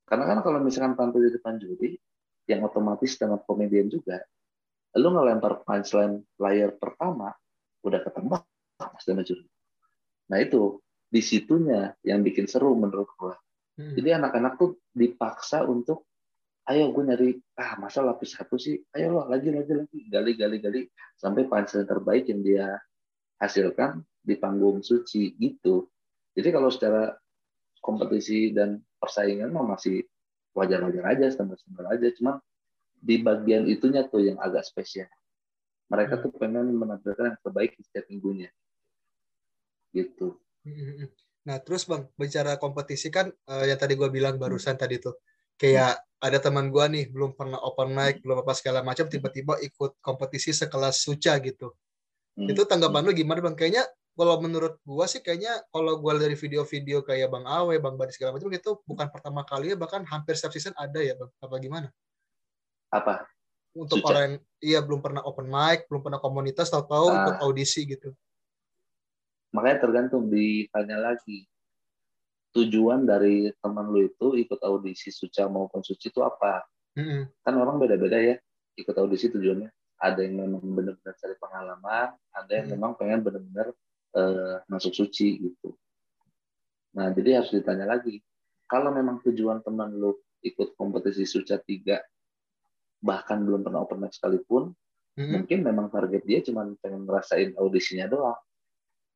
Karena 0.04 0.24
kan 0.28 0.38
kalau 0.44 0.60
misalkan 0.60 0.94
tampil 0.94 1.28
di 1.28 1.32
depan 1.32 1.56
juri, 1.56 1.96
yang 2.44 2.60
otomatis 2.64 3.16
dengan 3.16 3.40
komedian 3.40 3.88
juga, 3.88 4.20
lu 5.00 5.08
ngelempar 5.10 5.64
punchline 5.64 6.22
layar 6.36 6.76
pertama, 6.76 7.32
udah 7.80 8.00
ketemu 8.04 8.36
dan 8.78 9.24
juri. 9.24 9.46
Nah 10.28 10.38
itu 10.40 10.80
di 11.08 11.20
situnya 11.24 11.94
yang 12.04 12.20
bikin 12.20 12.44
seru 12.44 12.76
menurut 12.76 13.08
gua. 13.16 13.36
Hmm. 13.74 13.96
Jadi 13.96 14.08
anak-anak 14.12 14.60
tuh 14.60 14.78
dipaksa 14.92 15.64
untuk 15.66 16.06
ayo 16.64 16.88
gue 16.96 17.04
nyari 17.04 17.30
ah 17.60 17.76
masa 17.76 18.00
lapis 18.00 18.40
satu 18.40 18.56
sih 18.56 18.80
ayo 18.96 19.20
lo 19.20 19.22
lagi 19.28 19.52
lagi 19.52 19.72
lagi 19.76 19.98
gali 20.08 20.32
gali 20.32 20.56
gali 20.64 20.80
sampai 21.20 21.44
punchline 21.44 21.84
terbaik 21.84 22.24
yang 22.32 22.40
dia 22.40 22.80
hasilkan 23.36 24.00
di 24.24 24.40
panggung 24.40 24.80
suci 24.80 25.36
gitu 25.36 25.84
jadi 26.32 26.56
kalau 26.56 26.72
secara 26.72 27.12
kompetisi 27.84 28.56
dan 28.56 28.80
persaingan 29.04 29.52
mah 29.52 29.76
masih 29.76 30.08
wajar-wajar 30.56 31.04
aja 31.04 31.26
standar-standar 31.28 31.92
aja. 31.92 32.08
Cuman 32.16 32.40
di 33.04 33.20
bagian 33.20 33.68
itunya 33.68 34.08
tuh 34.08 34.24
yang 34.24 34.40
agak 34.40 34.64
spesial. 34.64 35.10
Mereka 35.92 36.24
tuh 36.24 36.32
pengen 36.32 36.72
menampilkan 36.72 37.36
yang 37.36 37.38
terbaik 37.44 37.76
di 37.76 37.82
setiap 37.84 38.08
minggunya. 38.08 38.48
Gitu. 39.92 40.40
Nah 41.44 41.60
terus 41.60 41.84
bang 41.84 42.08
bicara 42.16 42.56
kompetisi 42.56 43.12
kan 43.12 43.28
uh, 43.28 43.64
yang 43.68 43.76
tadi 43.76 43.94
gue 44.00 44.08
bilang 44.08 44.40
barusan 44.40 44.74
hmm. 44.74 44.82
tadi 44.82 44.96
tuh 44.96 45.14
kayak 45.60 46.00
ada 46.18 46.38
teman 46.40 46.72
gue 46.72 46.84
nih 46.88 47.04
belum 47.12 47.36
pernah 47.36 47.60
open 47.60 47.92
mic 47.92 48.24
belum 48.24 48.40
apa 48.42 48.56
segala 48.56 48.80
macam 48.80 49.06
tiba-tiba 49.06 49.60
ikut 49.60 50.00
kompetisi 50.00 50.56
sekelas 50.56 51.04
suca 51.04 51.36
gitu. 51.44 51.76
Hmm. 52.34 52.50
itu 52.50 52.66
tanggapan 52.66 53.06
lu 53.06 53.12
gimana 53.14 53.38
bang? 53.44 53.54
Kayaknya 53.54 53.84
kalau 54.14 54.38
menurut 54.38 54.78
gue 54.78 55.06
sih 55.10 55.20
kayaknya 55.20 55.62
kalau 55.74 55.98
gue 55.98 56.12
dari 56.18 56.38
video-video 56.38 57.02
kayak 57.02 57.28
bang 57.30 57.46
Awe 57.46 57.74
bang 57.82 57.94
Badi 57.98 58.14
segala 58.14 58.38
macam 58.38 58.50
itu 58.54 58.70
bukan 58.86 59.06
pertama 59.10 59.42
kali 59.42 59.74
ya 59.74 59.76
bahkan 59.76 60.06
hampir 60.06 60.38
setiap 60.38 60.54
season 60.54 60.74
ada 60.78 61.02
ya 61.02 61.18
bang 61.18 61.30
apa 61.42 61.54
gimana 61.58 61.88
apa 62.94 63.26
untuk 63.74 63.98
Suca. 64.00 64.14
orang 64.14 64.22
yang 64.22 64.36
iya 64.62 64.78
belum 64.78 65.02
pernah 65.02 65.22
open 65.26 65.50
mic 65.50 65.90
belum 65.90 66.02
pernah 66.06 66.22
komunitas 66.22 66.70
tahu-tahu 66.70 67.10
ah. 67.10 67.18
ikut 67.26 67.36
audisi 67.42 67.82
gitu 67.84 68.14
makanya 69.50 69.82
tergantung 69.82 70.30
ditanya 70.30 71.10
lagi 71.10 71.50
tujuan 72.54 73.02
dari 73.02 73.50
teman 73.58 73.90
lu 73.90 74.06
itu 74.06 74.38
ikut 74.38 74.62
audisi 74.62 75.10
Suca 75.10 75.50
maupun 75.50 75.82
Suci 75.82 76.08
itu 76.08 76.22
apa? 76.22 76.62
Mm-hmm. 76.94 77.42
Kan 77.42 77.54
orang 77.58 77.82
beda-beda 77.82 78.16
ya 78.22 78.38
ikut 78.78 78.94
audisi 78.94 79.28
tujuannya. 79.34 79.68
Ada 79.98 80.22
yang 80.22 80.46
memang 80.46 80.62
benar-benar 80.62 81.14
cari 81.18 81.34
pengalaman, 81.42 82.08
ada 82.30 82.50
yang 82.54 82.70
mm-hmm. 82.70 82.78
memang 82.78 82.90
pengen 82.94 83.20
benar-benar 83.26 83.74
uh, 84.14 84.62
masuk 84.70 84.94
suci 84.94 85.42
gitu. 85.42 85.74
Nah, 86.94 87.10
jadi 87.10 87.42
harus 87.42 87.50
ditanya 87.50 87.90
lagi. 87.90 88.22
Kalau 88.64 88.94
memang 88.94 89.20
tujuan 89.26 89.60
teman 89.60 89.92
lu 89.92 90.14
ikut 90.40 90.78
kompetisi 90.78 91.26
Suca 91.26 91.58
3 91.60 92.00
bahkan 93.04 93.44
belum 93.44 93.60
pernah 93.60 93.84
open 93.84 94.00
mic 94.00 94.16
sekalipun, 94.16 94.72
mm-hmm. 95.20 95.32
mungkin 95.36 95.58
memang 95.60 95.86
target 95.92 96.24
dia 96.24 96.40
cuma 96.40 96.64
pengen 96.80 97.04
ngerasain 97.04 97.52
audisinya 97.60 98.08
doang. 98.08 98.40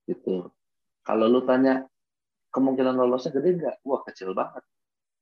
Gitu. 0.05 0.53
Kalau 1.01 1.25
lu 1.25 1.41
tanya 1.49 1.89
kemungkinan 2.53 2.93
lolosnya 2.93 3.33
gede 3.33 3.65
nggak? 3.65 3.77
Wah 3.89 4.05
kecil 4.05 4.37
banget. 4.37 4.61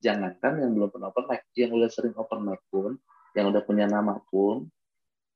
Jangankan 0.02 0.66
yang 0.66 0.70
belum 0.74 0.90
pernah 0.90 1.14
open 1.14 1.30
mic, 1.30 1.46
yang 1.54 1.70
udah 1.78 1.86
sering 1.86 2.14
open 2.18 2.42
mic 2.42 2.58
pun, 2.74 2.98
yang 3.38 3.54
udah 3.54 3.62
punya 3.62 3.86
nama 3.86 4.18
pun, 4.34 4.66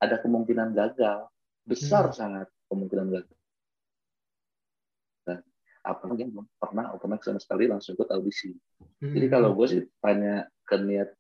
ada 0.03 0.19
kemungkinan 0.19 0.75
gagal. 0.75 1.31
Besar 1.63 2.11
hmm. 2.11 2.17
sangat 2.19 2.47
kemungkinan 2.67 3.15
gagal. 3.15 3.40
Apalagi 5.81 6.29
yang 6.29 6.33
belum 6.37 6.47
pernah 6.61 6.93
open 6.93 7.17
mic 7.17 7.25
sama 7.25 7.41
sekali 7.41 7.67
langsung 7.67 7.97
ikut 7.97 8.09
audisi. 8.13 8.53
Hmm. 9.01 9.15
Jadi 9.17 9.27
kalau 9.33 9.57
gue 9.57 9.67
sih 9.67 9.81
tanya 10.01 10.45
ke 10.65 10.77
niat 10.77 11.11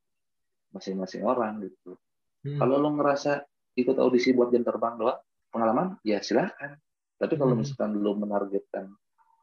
masing-masing 0.76 1.24
orang 1.24 1.64
gitu. 1.64 1.96
Hmm. 2.44 2.60
Kalau 2.60 2.76
lo 2.76 2.92
ngerasa 2.94 3.44
ikut 3.80 3.96
audisi 3.96 4.36
buat 4.36 4.52
jam 4.52 4.62
terbang 4.62 5.00
doang, 5.00 5.20
pengalaman, 5.48 5.96
ya 6.04 6.20
silahkan. 6.20 6.76
Tapi 7.16 7.34
kalau 7.40 7.56
hmm. 7.56 7.64
misalkan 7.64 7.96
lo 7.96 8.12
menargetkan 8.16 8.92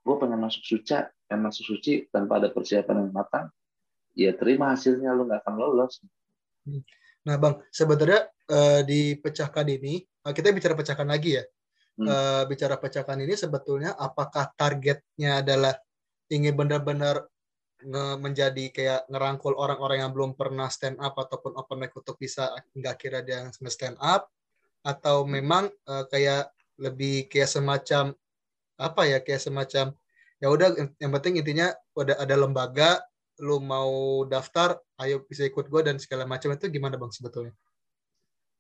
gue 0.08 0.16
pengen 0.16 0.40
masuk 0.40 0.64
suci 0.64 0.96
pengen 1.28 1.42
masuk 1.44 1.64
suci 1.68 2.08
tanpa 2.08 2.40
ada 2.40 2.48
persiapan 2.48 3.04
yang 3.04 3.12
matang 3.12 3.52
ya 4.16 4.32
terima 4.32 4.72
hasilnya 4.72 5.12
lu 5.12 5.28
nggak 5.28 5.44
akan 5.44 5.56
lolos 5.60 6.00
hmm. 6.64 6.82
nah 7.28 7.36
bang 7.36 7.60
sebenarnya 7.76 8.32
uh, 8.48 8.82
dipecahkan 8.88 9.68
ini 9.68 10.08
uh, 10.24 10.32
kita 10.32 10.56
bicara 10.56 10.80
pecahkan 10.80 11.04
lagi 11.04 11.36
ya 11.36 11.44
hmm. 11.98 12.08
uh, 12.08 12.44
bicara 12.46 12.78
pecahkan 12.78 13.18
ini 13.20 13.34
sebetulnya 13.34 13.98
apakah 13.98 14.50
targetnya 14.54 15.42
adalah 15.42 15.74
ingin 16.30 16.54
benar-benar 16.54 17.26
menjadi 18.18 18.74
kayak 18.74 19.02
ngerangkul 19.06 19.54
orang-orang 19.54 20.02
yang 20.02 20.10
belum 20.10 20.34
pernah 20.34 20.66
stand 20.66 20.98
up 20.98 21.14
ataupun 21.14 21.54
open 21.54 21.78
mic 21.86 21.94
untuk 21.94 22.18
bisa 22.18 22.50
nggak 22.74 22.96
kira 22.98 23.22
dia 23.22 23.46
yang 23.46 23.54
stand 23.54 24.02
up? 24.02 24.26
Atau 24.82 25.30
memang 25.30 25.70
uh, 25.86 26.06
kayak 26.10 26.50
lebih 26.82 27.30
kayak 27.30 27.50
semacam 27.50 28.18
apa 28.78 29.02
ya 29.10 29.18
kayak 29.22 29.42
semacam 29.42 29.94
ya 30.38 30.48
udah 30.54 30.70
yang 31.02 31.12
penting 31.18 31.42
intinya 31.42 31.74
udah 31.98 32.18
ada 32.22 32.36
lembaga 32.38 33.02
lu 33.42 33.58
mau 33.62 34.22
daftar 34.26 34.78
ayo 35.02 35.26
bisa 35.26 35.46
ikut 35.46 35.70
gue 35.70 35.82
dan 35.86 35.98
segala 36.02 36.26
macam 36.26 36.54
itu 36.54 36.70
gimana 36.70 36.98
bang 36.98 37.14
sebetulnya? 37.14 37.54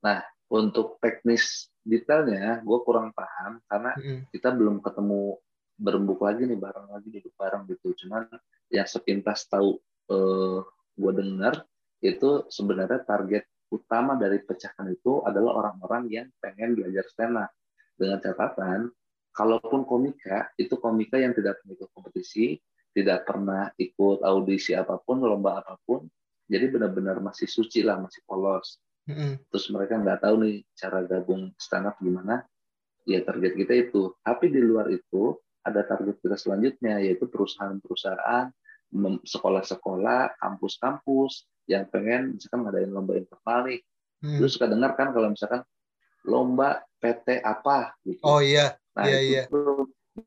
Nah 0.06 0.22
untuk 0.50 1.01
teknis 1.01 1.70
detailnya 1.88 2.60
gue 2.60 2.79
kurang 2.84 3.15
paham 3.15 3.63
karena 3.72 3.96
mm 3.96 4.03
-hmm. 4.03 4.20
kita 4.36 4.51
belum 4.51 4.84
ketemu 4.84 5.39
berembuk 5.77 6.20
lagi 6.20 6.44
nih 6.44 6.60
bareng 6.60 6.91
lagi 6.91 7.08
duduk 7.15 7.34
bareng 7.39 7.63
gitu. 7.72 7.96
Cuman 8.03 8.27
yang 8.67 8.88
sepintas 8.89 9.48
tahu 9.48 9.79
eh, 10.12 10.60
gue 10.98 11.12
dengar 11.15 11.63
itu 12.03 12.46
sebenarnya 12.51 13.08
target 13.08 13.48
utama 13.72 14.15
dari 14.15 14.39
pecahkan 14.44 14.88
itu 14.91 15.24
adalah 15.24 15.63
orang-orang 15.63 16.03
yang 16.08 16.27
pengen 16.39 16.75
belajar 16.75 17.03
stand 17.12 17.36
up 17.39 17.51
dengan 17.98 18.22
catatan 18.22 18.91
kalaupun 19.36 19.84
komika 19.84 20.50
itu 20.56 20.77
komika 20.79 21.20
yang 21.20 21.36
tidak 21.36 21.60
pernah 21.62 21.75
ikut 21.75 21.89
kompetisi 21.91 22.46
tidak 22.96 23.27
pernah 23.27 23.70
ikut 23.75 24.24
audisi 24.24 24.74
apa 24.74 24.98
pun 25.03 25.20
lomba 25.20 25.62
apa 25.62 25.75
pun 25.84 26.08
jadi 26.48 26.72
benar-benar 26.72 27.20
masih 27.20 27.46
suci 27.46 27.84
lah 27.84 28.00
masih 28.00 28.24
polos 28.24 28.79
mm-hmm. 29.07 29.31
terus 29.49 29.65
mereka 29.71 29.97
nggak 29.97 30.19
tahu 30.21 30.35
nih 30.43 30.55
cara 30.75 30.99
gabung 31.07 31.51
stand 31.57 31.87
up 31.87 31.95
gimana 32.03 32.43
ya 33.07 33.23
target 33.23 33.55
kita 33.55 33.73
itu 33.87 34.13
tapi 34.21 34.51
di 34.51 34.59
luar 34.59 34.91
itu 34.91 35.35
ada 35.63 35.83
target 35.83 36.19
kita 36.19 36.35
selanjutnya 36.35 36.99
yaitu 37.03 37.27
perusahaan-perusahaan 37.27 38.51
sekolah-sekolah 39.27 40.39
kampus-kampus 40.39 41.47
yang 41.67 41.83
pengen 41.91 42.39
misalkan 42.39 42.63
ngadain 42.63 42.91
lomba 42.91 43.19
internal 43.19 43.67
nih 43.67 43.79
hmm. 44.23 44.39
lu 44.39 44.47
suka 44.47 44.71
dengar 44.71 44.95
kan 44.95 45.11
kalau 45.11 45.31
misalkan 45.31 45.63
lomba 46.27 46.83
PT 46.99 47.39
apa 47.41 47.95
gitu. 48.03 48.21
Oh 48.21 48.43
iya. 48.43 48.75
Nah, 48.97 49.05
iya, 49.07 49.45
itu 49.47 49.61
iya. 49.63 50.23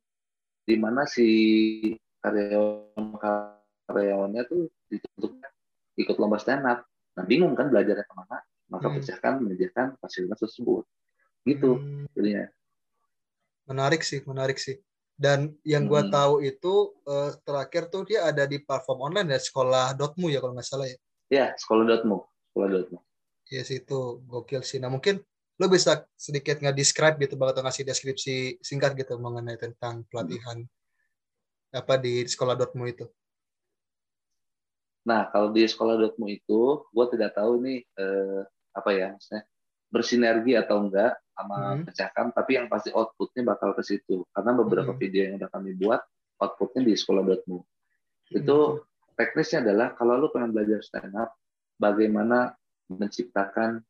di 0.64 0.76
mana 0.80 1.04
si 1.04 1.28
karyawan 2.22 3.18
karyawannya 3.90 4.42
tuh 4.49 4.70
dituntut 4.88 5.37
ikut 6.00 6.16
lomba 6.16 6.40
stand 6.40 6.64
up. 6.64 6.87
Nah, 7.18 7.25
bingung 7.28 7.52
kan 7.52 7.68
belajarnya 7.68 8.06
ke 8.06 8.14
mana? 8.16 8.40
Maka 8.70 8.86
hmm. 8.86 8.96
pecahkan 9.02 9.34
menyediakan 9.42 9.98
fasilitas 9.98 10.38
tersebut. 10.38 10.86
Gitu 11.42 11.76
hmm. 11.76 12.06
jadinya. 12.14 12.46
Menarik 13.66 14.02
sih, 14.06 14.22
menarik 14.24 14.56
sih. 14.56 14.78
Dan 15.20 15.52
yang 15.68 15.84
gue 15.84 16.00
hmm. 16.00 16.08
tahu 16.08 16.40
itu 16.40 16.96
uh, 17.04 17.36
terakhir 17.44 17.92
tuh 17.92 18.08
dia 18.08 18.24
ada 18.24 18.48
di 18.48 18.56
platform 18.62 19.12
online 19.12 19.36
ya 19.36 19.40
sekolah.mu 19.42 20.26
ya 20.32 20.40
kalau 20.40 20.56
nggak 20.56 20.64
salah 20.64 20.88
ya. 20.88 20.98
Ya, 21.30 21.46
sekolah.mu, 21.60 22.24
sekolah.mu. 22.50 22.98
Yes 23.50 23.68
itu 23.74 24.22
gokil 24.24 24.62
sih. 24.62 24.78
Nah 24.78 24.88
mungkin 24.88 25.20
lo 25.60 25.66
bisa 25.68 26.06
sedikit 26.16 26.56
nggak 26.56 26.72
describe 26.72 27.20
gitu 27.20 27.36
bang 27.36 27.52
atau 27.52 27.60
ngasih 27.66 27.84
deskripsi 27.84 28.64
singkat 28.64 28.96
gitu 28.96 29.20
mengenai 29.20 29.60
tentang 29.60 30.08
pelatihan 30.08 30.64
hmm. 30.64 31.76
apa 31.76 32.00
di 32.00 32.24
sekolah 32.24 32.56
dotmu 32.56 32.88
itu? 32.88 33.04
Nah 35.04 35.28
kalau 35.28 35.52
di 35.52 35.68
sekolah 35.68 36.00
dotmu 36.00 36.32
itu, 36.32 36.86
gue 36.88 37.06
tidak 37.12 37.36
tahu 37.36 37.60
nih 37.60 37.84
eh, 37.84 38.40
apa 38.74 38.90
ya 38.94 39.14
maksudnya 39.14 39.42
bersinergi 39.90 40.54
atau 40.54 40.86
enggak 40.86 41.18
sama 41.34 41.58
hmm. 41.74 41.90
pecahkan, 41.90 42.26
tapi 42.30 42.50
yang 42.60 42.66
pasti 42.70 42.94
outputnya 42.94 43.42
bakal 43.42 43.74
ke 43.74 43.82
situ 43.82 44.22
karena 44.30 44.50
beberapa 44.54 44.92
hmm. 44.94 45.00
video 45.00 45.22
yang 45.26 45.34
udah 45.42 45.50
kami 45.50 45.74
buat 45.74 46.00
outputnya 46.38 46.86
di 46.86 46.94
sekolah 46.94 47.22
dotmu. 47.26 47.58
Itu 48.30 48.58
hmm. 48.78 49.14
teknisnya 49.18 49.66
adalah 49.66 49.98
kalau 49.98 50.20
lo 50.20 50.28
pengen 50.30 50.54
belajar 50.54 50.78
stand 50.84 51.16
up, 51.18 51.34
bagaimana 51.80 52.54
menciptakan 52.86 53.82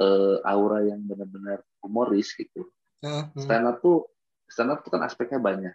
uh, 0.00 0.36
aura 0.44 0.84
yang 0.84 1.00
benar-benar 1.04 1.64
humoris 1.80 2.36
gitu. 2.36 2.68
Uh, 3.00 3.28
uh. 3.32 3.40
Stand 3.40 3.66
up 3.68 3.80
tuh 3.80 4.08
stand 4.48 4.68
up 4.68 4.84
tuh 4.84 4.92
kan 4.92 5.02
aspeknya 5.04 5.40
banyak. 5.40 5.74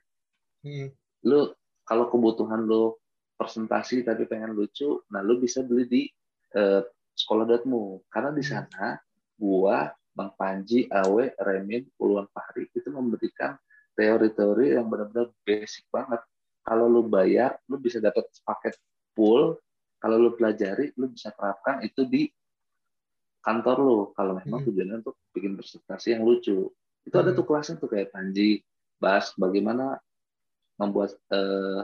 Uh. 0.61 0.93
Lu 1.25 1.49
kalau 1.87 2.11
kebutuhan 2.13 2.61
lu 2.67 2.93
presentasi 3.37 4.03
tapi 4.05 4.25
pengen 4.25 4.53
lucu, 4.53 5.01
nah 5.13 5.21
lu 5.21 5.37
bisa 5.37 5.61
beli 5.63 5.85
di 5.85 6.01
uh, 6.57 6.81
sekolah 7.17 7.49
datmu 7.49 8.05
karena 8.13 8.29
di 8.29 8.45
sana 8.45 9.01
gua 9.33 9.89
Bang 10.13 10.33
Panji, 10.33 10.85
Awe, 10.89 11.33
Remin, 11.41 11.89
Puluhan 11.93 12.25
Fahri 12.33 12.69
itu 12.73 12.89
memberikan 12.89 13.53
teori-teori 13.93 14.77
yang 14.77 14.89
benar-benar 14.89 15.29
basic 15.45 15.85
banget. 15.93 16.21
Kalau 16.65 16.89
lu 16.89 17.05
bayar, 17.05 17.57
lu 17.69 17.77
bisa 17.77 18.01
dapat 18.01 18.25
paket 18.45 18.77
full 19.13 19.57
kalau 19.97 20.17
lu 20.21 20.29
pelajari 20.37 20.93
lu 20.93 21.09
bisa 21.09 21.33
terapkan 21.33 21.81
itu 21.81 22.05
di 22.05 22.29
kantor 23.41 23.77
lu 23.81 23.99
kalau 24.13 24.37
memang 24.37 24.61
Hmm. 24.61 24.67
tujuannya 24.69 24.95
untuk 25.01 25.17
bikin 25.33 25.57
presentasi 25.57 26.13
yang 26.13 26.21
lucu 26.21 26.69
itu 27.07 27.15
ada 27.17 27.31
Hmm. 27.33 27.37
tuh 27.41 27.45
kelasnya 27.47 27.81
tuh 27.81 27.89
kayak 27.89 28.13
Panji 28.13 28.61
bahas 29.01 29.33
bagaimana 29.33 29.97
membuat 30.77 31.17
eh, 31.33 31.81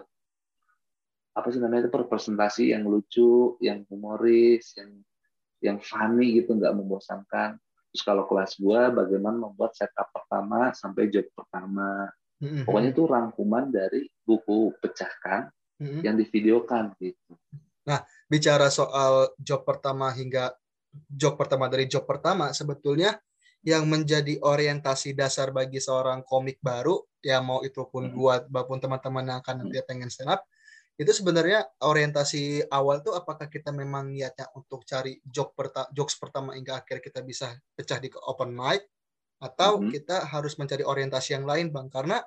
apa 1.34 1.48
sih 1.50 1.58
namanya 1.58 1.90
itu 1.90 1.94
presentasi 2.06 2.78
yang 2.78 2.86
lucu 2.86 3.58
yang 3.58 3.82
humoris 3.90 4.78
yang 4.78 4.94
yang 5.64 5.80
funny 5.80 6.44
gitu 6.44 6.60
nggak 6.60 6.76
membosankan 6.76 7.56
terus 7.90 8.04
kalau 8.04 8.28
kelas 8.28 8.60
gua 8.60 8.92
bagaimana 8.92 9.40
membuat 9.50 9.74
setup 9.74 10.12
pertama 10.12 10.76
sampai 10.76 11.08
job 11.08 11.26
pertama 11.32 12.12
Mm-mm. 12.44 12.68
pokoknya 12.68 12.90
itu 12.92 13.04
rangkuman 13.08 13.66
dari 13.72 14.02
buku 14.28 14.76
pecahkan 14.84 15.48
Mm-mm. 15.80 16.04
yang 16.04 16.20
divideokan 16.20 16.92
gitu 17.00 17.34
bicara 18.28 18.68
soal 18.74 19.30
job 19.38 19.62
pertama 19.64 20.10
hingga 20.10 20.56
job 21.10 21.38
pertama 21.38 21.70
dari 21.70 21.86
job 21.86 22.04
pertama 22.04 22.50
sebetulnya 22.50 23.20
yang 23.64 23.88
menjadi 23.88 24.42
orientasi 24.44 25.16
dasar 25.16 25.56
bagi 25.56 25.80
seorang 25.80 26.26
komik 26.28 26.60
baru 26.60 27.00
ya 27.24 27.40
mau 27.40 27.64
itu 27.64 27.80
pun 27.88 28.12
Hmm. 28.12 28.16
gua 28.16 28.44
maupun 28.52 28.82
teman-teman 28.82 29.24
yang 29.24 29.40
akan 29.40 29.56
nanti 29.64 29.80
pengen 29.88 30.12
stand 30.12 30.36
up 30.36 30.44
itu 31.00 31.10
sebenarnya 31.10 31.66
orientasi 31.82 32.70
awal 32.70 33.02
tuh 33.02 33.18
apakah 33.18 33.50
kita 33.50 33.74
memang 33.74 34.14
niatnya 34.14 34.48
untuk 34.54 34.86
cari 34.86 35.18
job 35.26 35.52
pertama 35.58 35.90
jokes 35.92 36.16
pertama 36.22 36.54
hingga 36.54 36.80
akhir 36.86 37.02
kita 37.02 37.26
bisa 37.26 37.58
pecah 37.74 37.98
di 37.98 38.14
open 38.30 38.54
mic 38.54 38.86
atau 39.42 39.82
Mhm. 39.82 39.92
kita 39.92 40.26
harus 40.30 40.56
mencari 40.62 40.84
orientasi 40.86 41.36
yang 41.38 41.46
lain 41.50 41.70
bang? 41.74 41.88
Karena 41.92 42.22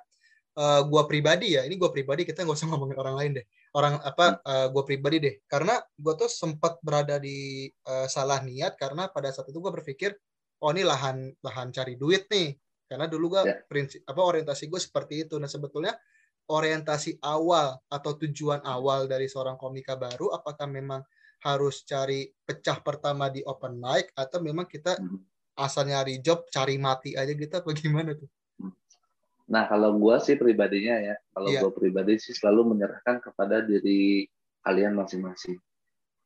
eh, 0.57 0.81
gua 0.89 1.05
pribadi 1.09 1.55
ya 1.57 1.63
ini 1.67 1.75
gua 1.79 1.89
pribadi 1.93 2.25
kita 2.27 2.43
nggak 2.45 2.57
usah 2.57 2.67
ngomongin 2.71 2.97
orang 2.99 3.15
lain 3.19 3.31
deh. 3.41 3.45
Orang 3.77 3.99
apa 4.03 4.41
eh, 4.43 4.67
gua 4.73 4.83
pribadi 4.87 5.17
deh. 5.23 5.35
Karena 5.49 5.79
gua 5.97 6.13
tuh 6.19 6.29
sempat 6.31 6.79
berada 6.83 7.17
di 7.21 7.67
eh, 7.71 8.07
salah 8.11 8.41
niat 8.43 8.75
karena 8.79 9.09
pada 9.13 9.29
saat 9.33 9.47
itu 9.51 9.59
gua 9.63 9.71
berpikir 9.75 10.15
oh 10.63 10.71
ini 10.73 10.83
lahan 10.85 11.31
lahan 11.45 11.69
cari 11.73 11.95
duit 11.99 12.27
nih. 12.31 12.57
Karena 12.89 13.05
dulu 13.11 13.37
gua 13.37 13.43
Ya. 13.47 13.55
prinsip 13.69 14.01
apa 14.07 14.21
orientasi 14.23 14.67
gue 14.71 14.79
seperti 14.81 15.27
itu. 15.27 15.35
Nah 15.41 15.49
sebetulnya 15.51 15.93
orientasi 16.47 17.19
awal 17.23 17.79
atau 17.91 18.11
tujuan 18.15 18.63
awal 18.63 19.05
dari 19.07 19.27
seorang 19.27 19.59
komika 19.59 19.99
baru 19.99 20.31
apakah 20.33 20.67
memang 20.67 21.03
harus 21.43 21.85
cari 21.85 22.33
pecah 22.47 22.81
pertama 22.81 23.29
di 23.29 23.45
open 23.45 23.77
mic 23.77 24.09
atau 24.17 24.41
memang 24.41 24.65
kita 24.65 24.97
Mhm. 24.97 25.19
asal 25.57 25.85
nyari 25.85 26.19
job 26.23 26.45
cari 26.49 26.81
mati 26.81 27.13
aja 27.13 27.29
gitu 27.33 27.53
apa 27.53 27.69
gimana 27.75 28.17
tuh 28.17 28.29
Nah, 29.47 29.63
kalau 29.71 29.95
gua 29.95 30.19
sih 30.19 30.35
pribadinya 30.35 30.99
ya, 30.99 31.15
kalau 31.31 31.55
Iya. 31.55 31.63
gua 31.63 31.71
pribadi 31.71 32.19
sih 32.19 32.35
selalu 32.35 32.75
menyerahkan 32.75 33.23
kepada 33.23 33.63
diri 33.63 34.27
kalian 34.59 34.99
masing-masing. 34.99 35.55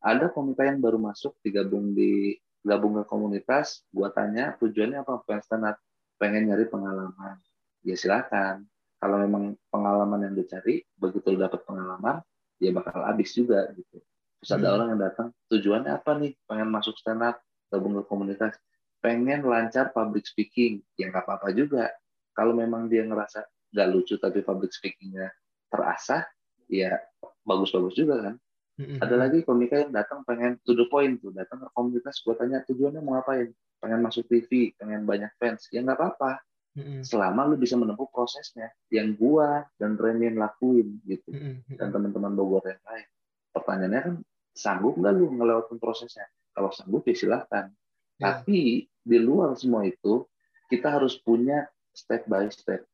Ada 0.02 0.34
komika 0.34 0.66
yang 0.66 0.82
baru 0.82 0.98
masuk, 0.98 1.38
digabung 1.46 1.94
di 1.94 2.34
gabung 2.66 2.98
ke 2.98 3.06
komunitas, 3.06 3.86
gua 3.94 4.10
tanya 4.10 4.58
tujuannya 4.58 5.06
apa 5.06 5.22
pengen 5.30 5.44
stand 5.46 5.66
up? 5.70 5.78
pengen 6.22 6.50
nyari 6.50 6.70
pengalaman. 6.70 7.38
Ya 7.82 7.98
silakan. 7.98 8.70
Kalau 9.02 9.18
memang 9.18 9.58
pengalaman 9.74 10.30
yang 10.30 10.38
dicari, 10.38 10.86
begitu 10.94 11.34
dapat 11.34 11.66
pengalaman, 11.66 12.22
ya 12.62 12.70
bakal 12.70 13.02
habis 13.02 13.34
juga 13.34 13.66
gitu. 13.74 13.98
Terus 14.42 14.52
ada 14.54 14.68
Hmm. 14.70 14.76
orang 14.78 14.88
yang 14.94 15.02
datang, 15.02 15.28
tujuannya 15.50 15.92
apa 15.92 16.12
nih? 16.22 16.38
Pengen 16.46 16.70
masuk 16.70 16.94
stand 17.02 17.26
up, 17.26 17.42
gabung 17.74 17.98
ke 17.98 18.06
komunitas, 18.06 18.54
pengen 19.02 19.42
lancar 19.42 19.90
public 19.90 20.30
speaking, 20.30 20.86
ya 20.94 21.10
nggak 21.10 21.26
apa-apa 21.26 21.50
juga 21.58 21.90
kalau 22.38 22.54
memang 22.54 22.86
dia 22.86 23.02
ngerasa 23.04 23.44
nggak 23.74 23.88
lucu 23.90 24.16
tapi 24.22 24.46
public 24.46 24.70
speakingnya 24.70 25.34
terasah, 25.74 26.28
ya 26.70 27.02
bagus-bagus 27.42 27.98
juga 27.98 28.22
kan. 28.22 28.36
Mm-mm. 28.78 28.98
Ada 29.02 29.16
lagi 29.18 29.42
komika 29.42 29.82
yang 29.82 29.92
datang 29.94 30.22
pengen 30.24 30.62
to 30.62 30.78
the 30.78 30.86
point 30.88 31.18
tuh, 31.18 31.34
datang 31.34 31.66
ke 31.66 31.68
komunitas, 31.74 32.22
gue 32.22 32.34
tanya 32.38 32.62
tujuannya 32.70 33.02
mau 33.02 33.18
ngapain? 33.18 33.50
Pengen 33.82 34.00
masuk 34.06 34.30
TV, 34.30 34.78
pengen 34.78 35.10
banyak 35.10 35.34
fans, 35.42 35.66
ya 35.74 35.82
nggak 35.82 35.98
apa-apa. 35.98 36.42
Mm-mm. 36.72 37.04
Selama 37.04 37.52
lu 37.52 37.60
bisa 37.60 37.76
menempuh 37.76 38.08
prosesnya, 38.08 38.72
yang 38.88 39.12
gua 39.20 39.68
dan 39.76 40.00
Remian 40.00 40.40
lakuin 40.40 41.04
gitu, 41.04 41.32
Mm-mm. 41.36 41.76
dan 41.76 41.92
teman-teman 41.92 42.32
Bogor 42.32 42.64
yang 42.64 42.80
lain. 42.88 43.08
Pertanyaannya 43.52 44.02
kan, 44.02 44.16
sanggup 44.56 44.96
nggak 44.96 45.14
lu 45.20 45.36
ngelewatin 45.36 45.78
prosesnya? 45.80 46.28
Kalau 46.56 46.72
sanggup 46.72 47.04
ya 47.08 47.16
silahkan. 47.16 47.72
Ya. 48.16 48.40
Tapi 48.40 48.88
di 48.88 49.18
luar 49.20 49.52
semua 49.60 49.84
itu, 49.84 50.24
kita 50.72 50.96
harus 50.96 51.20
punya 51.20 51.68
step 51.92 52.24
by 52.32 52.48
step. 52.48 52.88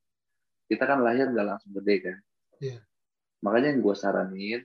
Kita 0.65 0.83
kan 0.89 1.05
lahir 1.05 1.29
nggak 1.29 1.45
langsung 1.45 1.77
gede 1.77 1.95
kan. 2.01 2.17
Iya. 2.57 2.81
Makanya 3.45 3.77
yang 3.77 3.81
gue 3.85 3.95
saranin, 3.95 4.61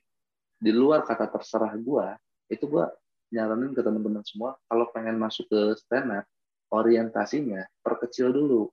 di 0.57 0.73
luar 0.73 1.05
kata 1.05 1.29
terserah 1.29 1.77
gue, 1.77 2.07
itu 2.49 2.65
gue 2.65 2.85
nyaranin 3.33 3.77
ke 3.77 3.85
teman-teman 3.85 4.25
semua, 4.25 4.57
kalau 4.65 4.89
pengen 4.93 5.21
masuk 5.21 5.45
ke 5.53 5.61
stand 5.77 6.09
up, 6.17 6.25
orientasinya 6.73 7.69
perkecil 7.85 8.33
dulu. 8.33 8.73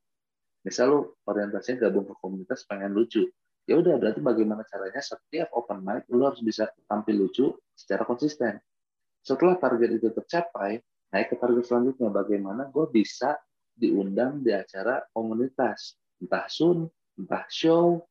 Misal 0.63 0.91
lu 0.91 0.99
orientasinya 1.23 1.87
gabung 1.87 2.03
ke 2.03 2.15
komunitas 2.19 2.67
pengen 2.67 2.91
lucu. 2.91 3.27
Ya 3.69 3.77
udah 3.77 4.01
berarti 4.01 4.19
bagaimana 4.19 4.65
caranya 4.65 4.99
setiap 4.99 5.53
open 5.53 5.85
mic 5.85 6.03
lu 6.09 6.25
harus 6.25 6.41
bisa 6.41 6.67
tampil 6.89 7.15
lucu 7.21 7.53
secara 7.77 8.03
konsisten. 8.03 8.57
Setelah 9.21 9.61
target 9.61 10.01
itu 10.01 10.09
tercapai, 10.09 10.81
naik 11.13 11.31
ke 11.31 11.35
target 11.37 11.63
selanjutnya. 11.69 12.09
Bagaimana 12.09 12.67
gue 12.67 12.85
bisa 12.89 13.37
diundang 13.77 14.41
di 14.41 14.51
acara 14.51 15.05
komunitas? 15.13 15.95
Entah 16.19 16.49
sun 16.51 16.89
entah 17.15 17.45
show 17.47 18.03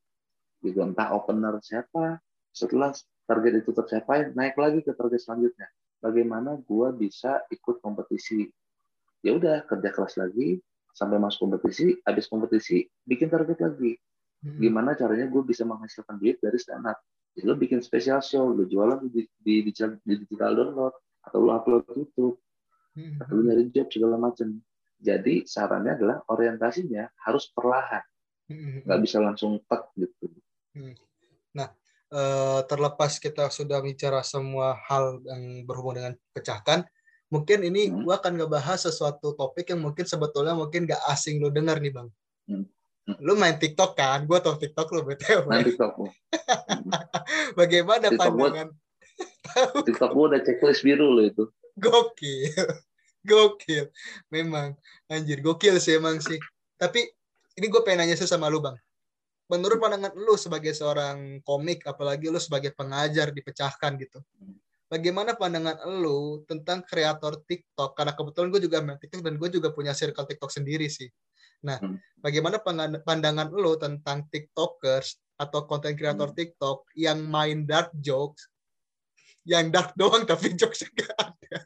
gitu. 0.63 0.79
Entah 0.81 1.13
opener 1.13 1.59
siapa. 1.61 2.17
Setelah 2.49 2.95
target 3.29 3.61
itu 3.61 3.75
tercapai 3.75 4.33
naik 4.33 4.57
lagi 4.57 4.79
ke 4.81 4.95
target 4.95 5.21
selanjutnya. 5.21 5.67
Bagaimana 5.99 6.55
gue 6.55 6.87
bisa 6.95 7.43
ikut 7.51 7.83
kompetisi? 7.83 8.47
Ya 9.19 9.35
udah 9.35 9.67
kerja 9.67 9.91
keras 9.91 10.15
lagi 10.15 10.63
sampai 10.99 11.15
masuk 11.15 11.47
kompetisi 11.47 11.95
habis 12.03 12.27
kompetisi 12.27 12.83
bikin 13.07 13.31
target 13.31 13.55
lagi 13.63 13.95
Mm-mm. 14.43 14.59
gimana 14.59 14.99
caranya 14.99 15.31
gue 15.31 15.39
bisa 15.47 15.63
menghasilkan 15.63 16.19
duit 16.19 16.43
dari 16.43 16.59
stand 16.59 16.83
up 16.83 16.99
ya, 17.39 17.47
lo 17.47 17.55
bikin 17.55 17.79
special 17.79 18.19
show 18.19 18.51
lo 18.51 18.67
jualan 18.67 18.99
di, 19.07 19.23
di, 19.39 19.63
di, 19.63 19.71
di 19.71 20.13
digital 20.27 20.59
download 20.59 20.95
atau 21.23 21.39
lo 21.39 21.51
upload 21.55 21.87
YouTube 21.95 22.35
Mm-mm. 22.99 23.23
atau 23.23 23.33
lo 23.39 23.41
nyari 23.47 23.71
job 23.71 23.87
segala 23.87 24.19
macam 24.19 24.59
jadi 24.99 25.47
sarannya 25.47 25.95
adalah 25.95 26.17
orientasinya 26.27 27.07
harus 27.23 27.47
perlahan 27.55 28.03
Mm-mm. 28.51 28.83
nggak 28.83 28.99
bisa 28.99 29.23
langsung 29.23 29.63
tek 29.63 29.87
gitu 29.95 30.27
Eh, 32.09 32.61
terlepas 32.65 33.21
kita 33.21 33.53
sudah 33.53 33.85
bicara 33.85 34.25
semua 34.25 34.73
hal 34.89 35.21
yang 35.29 35.61
berhubungan 35.61 36.09
dengan 36.09 36.15
pecahkan, 36.33 36.81
mungkin 37.29 37.61
ini 37.63 37.87
Hmm. 37.87 38.01
gua 38.01 38.17
akan 38.17 38.33
ngebahas 38.35 38.79
sesuatu 38.83 39.33
topik 39.33 39.69
yang 39.69 39.81
mungkin 39.81 40.03
sebetulnya 40.03 40.53
mungkin 40.53 40.83
gak 40.83 41.01
asing 41.07 41.37
lu 41.37 41.49
dengar 41.49 41.77
nih 41.77 41.89
bang. 41.89 42.07
Hmm. 42.45 42.65
Hmm. 43.05 43.17
Lu 43.21 43.33
main 43.33 43.55
TikTok 43.55 43.93
kan? 43.93 44.25
Gua 44.25 44.37
tau 44.37 44.53
TikTok 44.53 44.89
lu 44.91 45.01
btw. 45.03 45.45
nanti 45.45 45.73
TikTok 45.73 45.93
Bagaimana 47.55 48.09
TikTok 48.09 48.29
gua- 48.29 48.49
pandangan? 48.49 48.69
TikTok 49.83 50.11
gue 50.11 50.25
udah 50.27 50.41
checklist 50.41 50.81
biru 50.81 51.09
lo 51.09 51.21
itu 51.21 51.43
Gokil, 51.75 52.53
gokil. 53.29 53.87
Memang 54.29 54.75
anjir 55.05 55.39
gokil 55.39 55.75
sih 55.77 55.95
emang 55.95 56.19
sih. 56.19 56.35
Tapi 56.75 57.03
ini 57.53 57.65
gue 57.65 57.81
pengen 57.81 58.03
nanya 58.03 58.15
sih 58.15 58.25
sama 58.25 58.47
lu 58.47 58.59
bang. 58.59 58.75
Menurut 59.47 59.77
pandangan 59.77 60.13
lu 60.13 60.35
sebagai 60.35 60.71
seorang 60.71 61.41
komik, 61.41 61.81
apalagi 61.83 62.27
lu 62.27 62.37
sebagai 62.37 62.69
pengajar 62.71 63.31
dipecahkan 63.31 63.97
gitu. 63.97 64.19
Bagaimana 64.89 65.37
pandangan 65.37 65.85
lu 65.85 66.41
tentang 66.49 66.81
kreator 66.81 67.45
TikTok? 67.45 67.93
Karena 67.93 68.17
kebetulan 68.17 68.49
gue 68.49 68.61
juga 68.65 68.81
main 68.81 68.97
TikTok 68.97 69.21
dan 69.21 69.37
gue 69.37 69.49
juga 69.53 69.69
punya 69.69 69.93
circle 69.93 70.25
TikTok 70.25 70.49
sendiri 70.49 70.89
sih. 70.89 71.05
Nah, 71.61 71.77
Hmm. 71.77 72.01
bagaimana 72.17 72.57
pandangan 73.05 73.53
lu 73.53 73.77
tentang 73.77 74.25
TikTokers 74.33 75.21
atau 75.37 75.69
konten 75.69 75.93
kreator 75.93 76.33
Hmm. 76.33 76.37
TikTok 76.41 76.89
yang 76.97 77.21
main 77.21 77.69
dark 77.69 77.93
jokes, 78.01 78.49
yang 79.45 79.69
dark 79.69 79.93
doang 79.93 80.25
tapi 80.25 80.57
jokesnya 80.57 80.89
gak 80.97 81.15
ada. 81.15 81.57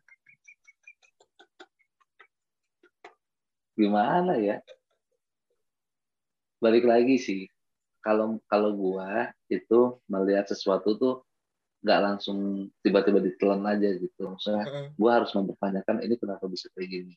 gimana 3.74 4.38
ya 4.38 4.62
balik 6.62 6.86
lagi 6.86 7.18
sih 7.18 7.42
kalau 8.06 8.38
kalau 8.46 8.78
gua 8.78 9.34
itu 9.50 9.98
melihat 10.06 10.46
sesuatu 10.46 10.94
tuh 10.94 11.26
nggak 11.84 12.00
langsung 12.00 12.72
tiba-tiba 12.80 13.20
ditelan 13.20 13.68
aja 13.68 13.92
gitu. 14.00 14.32
Maksudnya 14.32 14.64
Heeh. 14.64 14.86
gua 14.96 15.22
harus 15.22 15.36
mempertanyakan 15.36 16.00
ini 16.02 16.16
kenapa 16.16 16.48
bisa 16.48 16.72
kayak 16.72 16.90
gini? 16.90 17.16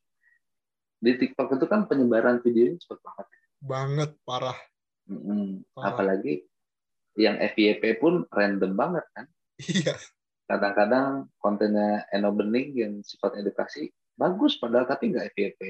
Di 0.98 1.12
TikTok 1.14 1.54
itu 1.54 1.66
kan 1.70 1.86
penyebaran 1.86 2.42
videonya 2.42 2.82
cepet 2.82 2.98
banget 3.00 3.26
banget 3.62 4.10
parah. 4.26 4.58
Mm-mm. 5.06 5.62
Parah. 5.70 5.94
apalagi 5.94 6.42
yang 7.16 7.38
FYP 7.40 8.02
pun 8.02 8.26
random 8.28 8.74
banget 8.74 9.06
kan. 9.14 9.26
Iya. 9.62 9.94
Kadang-kadang 10.46 11.30
kontennya 11.40 12.04
Eno 12.12 12.30
Bening 12.34 12.76
yang 12.76 12.92
sifat 13.00 13.40
edukasi 13.40 13.90
bagus 14.16 14.56
padahal 14.60 14.88
tapi 14.88 15.12
nggak 15.12 15.36
FYP 15.36 15.60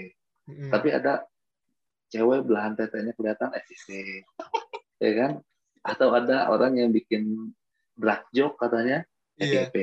Mm-mm. 0.46 0.70
tapi 0.70 0.94
ada 0.94 1.26
cewek 2.06 2.46
belahan 2.46 2.78
tetenya 2.78 3.10
kelihatan 3.14 3.50
FYP 3.52 3.88
ya 5.04 5.12
kan? 5.14 5.32
Atau 5.86 6.10
ada 6.10 6.50
orang 6.50 6.82
yang 6.82 6.90
bikin 6.90 7.54
black 7.96 8.28
joke 8.30 8.60
katanya 8.60 9.02
iya 9.40 9.68
FYP 9.68 9.76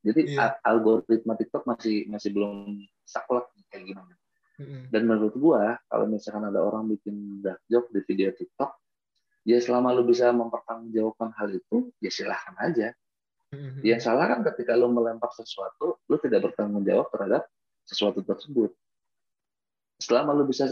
Jadi 0.00 0.32
a- 0.40 0.56
algoritma 0.64 1.36
TikTok 1.36 1.68
masih 1.68 2.08
masih 2.08 2.32
belum 2.32 2.80
saklek 3.04 3.52
kayak 3.68 3.84
gimana. 3.84 4.14
Mm-mm. 4.56 4.88
Dan 4.88 5.02
menurut 5.04 5.36
gua 5.36 5.76
kalau 5.92 6.08
misalkan 6.08 6.48
ada 6.48 6.60
orang 6.60 6.88
bikin 6.88 7.44
dark 7.44 7.60
joke 7.68 7.92
di 7.92 8.00
video 8.08 8.32
TikTok, 8.32 8.80
ya 9.44 9.60
selama 9.60 9.92
lu 9.92 10.08
bisa 10.08 10.32
mempertanggungjawabkan 10.32 11.36
hal 11.36 11.52
itu, 11.52 11.92
ya 12.00 12.08
silahkan 12.08 12.56
aja. 12.64 12.96
Mm-mm. 13.52 13.84
Yang 13.84 14.08
salah 14.08 14.24
kan 14.24 14.40
ketika 14.40 14.72
lu 14.72 14.88
melempar 14.88 15.28
sesuatu, 15.36 16.00
lu 16.08 16.16
tidak 16.16 16.48
bertanggung 16.48 16.84
jawab 16.84 17.12
terhadap 17.12 17.44
sesuatu 17.84 18.24
tersebut. 18.24 18.72
Selama 20.00 20.32
lu 20.32 20.48
bisa 20.48 20.64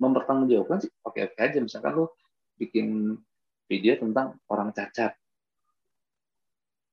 mempertanggungjawabkan 0.00 0.88
sih, 0.88 0.90
oke-oke 1.04 1.36
aja. 1.36 1.58
Misalkan 1.60 2.00
lu 2.00 2.08
bikin 2.56 3.16
video 3.68 4.00
tentang 4.00 4.40
orang 4.48 4.72
cacat. 4.72 5.12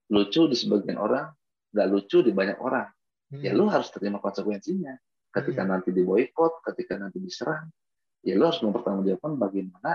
Lucu 0.08 0.48
di 0.48 0.56
sebagian 0.56 1.00
orang, 1.00 1.28
nggak 1.76 1.88
lucu 1.92 2.24
di 2.24 2.32
banyak 2.32 2.58
orang. 2.64 2.88
Ya 3.44 3.52
lu 3.52 3.68
harus 3.68 3.92
terima 3.92 4.24
konsekuensinya. 4.24 4.96
Ketika 5.28 5.68
Hmm. 5.68 5.76
nanti 5.76 5.92
diboykot, 5.92 6.64
ketika 6.64 6.96
nanti 6.96 7.20
diserang, 7.20 7.68
ya 8.24 8.40
lu 8.40 8.48
harus 8.48 8.64
mempertanggungjawabkan 8.64 9.36
bagaimana 9.36 9.94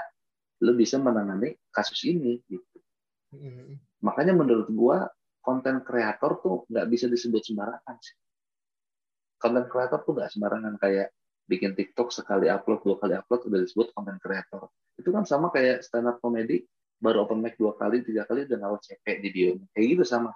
lu 0.63 0.73
bisa 0.77 1.01
menangani 1.01 1.57
kasus 1.73 2.05
ini. 2.05 2.39
Gitu. 2.45 2.79
Mm-mm. 3.33 3.81
Makanya 4.05 4.37
menurut 4.37 4.69
gua 4.69 5.09
konten 5.41 5.81
kreator 5.81 6.39
tuh 6.45 6.69
nggak 6.69 6.87
bisa 6.93 7.09
disebut 7.09 7.41
sembarangan 7.41 7.97
sih. 7.99 8.17
Konten 9.41 9.65
kreator 9.67 10.05
tuh 10.05 10.13
nggak 10.13 10.31
sembarangan 10.31 10.77
kayak 10.77 11.09
bikin 11.49 11.75
TikTok 11.75 12.15
sekali 12.15 12.47
upload 12.47 12.85
dua 12.85 12.97
kali 13.01 13.15
upload 13.19 13.49
udah 13.49 13.61
disebut 13.65 13.97
konten 13.97 14.21
kreator. 14.23 14.71
Itu 14.95 15.11
kan 15.11 15.25
sama 15.27 15.49
kayak 15.51 15.83
stand 15.83 16.07
up 16.07 16.21
comedy 16.23 16.63
baru 17.03 17.27
open 17.27 17.43
mic 17.43 17.59
dua 17.59 17.75
kali 17.75 18.07
tiga 18.07 18.23
kali 18.23 18.47
udah 18.47 18.57
naruh 18.57 18.79
CP 18.79 19.05
di 19.19 19.29
bio 19.35 19.51
kayak 19.75 19.99
gitu 19.99 20.05
sama. 20.07 20.31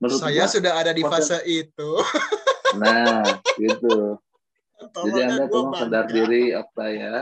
Menurut 0.00 0.16
Saya 0.16 0.46
gua, 0.46 0.50
sudah 0.50 0.72
ada 0.80 0.92
di 0.96 1.02
konten- 1.04 1.20
fase 1.20 1.38
itu. 1.44 1.90
nah 2.80 3.20
gitu. 3.60 4.16
Jadi 4.78 5.20
anda 5.20 5.44
tolong 5.46 5.74
sadar 5.74 6.06
diri 6.08 6.54
Okta 6.54 6.86
ya. 6.88 7.14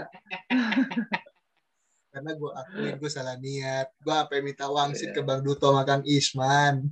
Karena 2.12 2.32
gue 2.32 2.50
akuin 2.52 2.94
gue 2.96 3.10
salah 3.10 3.36
niat. 3.36 3.90
Gue 3.98 4.14
apa 4.14 4.38
minta 4.38 4.68
wangsit 4.68 5.10
Iya. 5.10 5.16
ke 5.16 5.20
Bang 5.20 5.40
Duto 5.42 5.72
makan 5.72 6.04
Isman. 6.04 6.84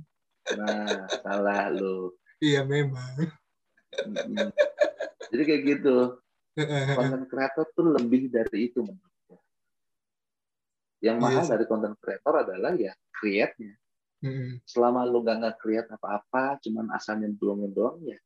Nah 0.57 1.05
salah 1.21 1.69
lu. 1.69 2.13
Iya 2.37 2.61
memang. 2.61 3.29
Jadi 5.31 5.41
kayak 5.45 5.61
gitu. 5.65 6.19
konten 6.97 7.25
kreator 7.29 7.65
tuh 7.73 7.93
lebih 7.93 8.29
dari 8.29 8.69
itu. 8.69 8.81
Yang 11.05 11.17
Iya 11.21 11.25
mahal 11.29 11.43
sih. 11.45 11.51
dari 11.53 11.65
konten 11.69 11.93
kreator 12.01 12.33
adalah 12.41 12.73
ya 12.73 12.93
create-nya. 13.13 13.77
Mm-mm. 14.25 14.57
Selama 14.65 15.05
lu 15.05 15.21
gak 15.21 15.37
nge-create 15.37 15.89
apa-apa, 15.93 16.57
cuman 16.65 16.89
asal 16.97 17.21
nyemplungin 17.21 17.69
doang 17.69 18.01
ya. 18.01 18.17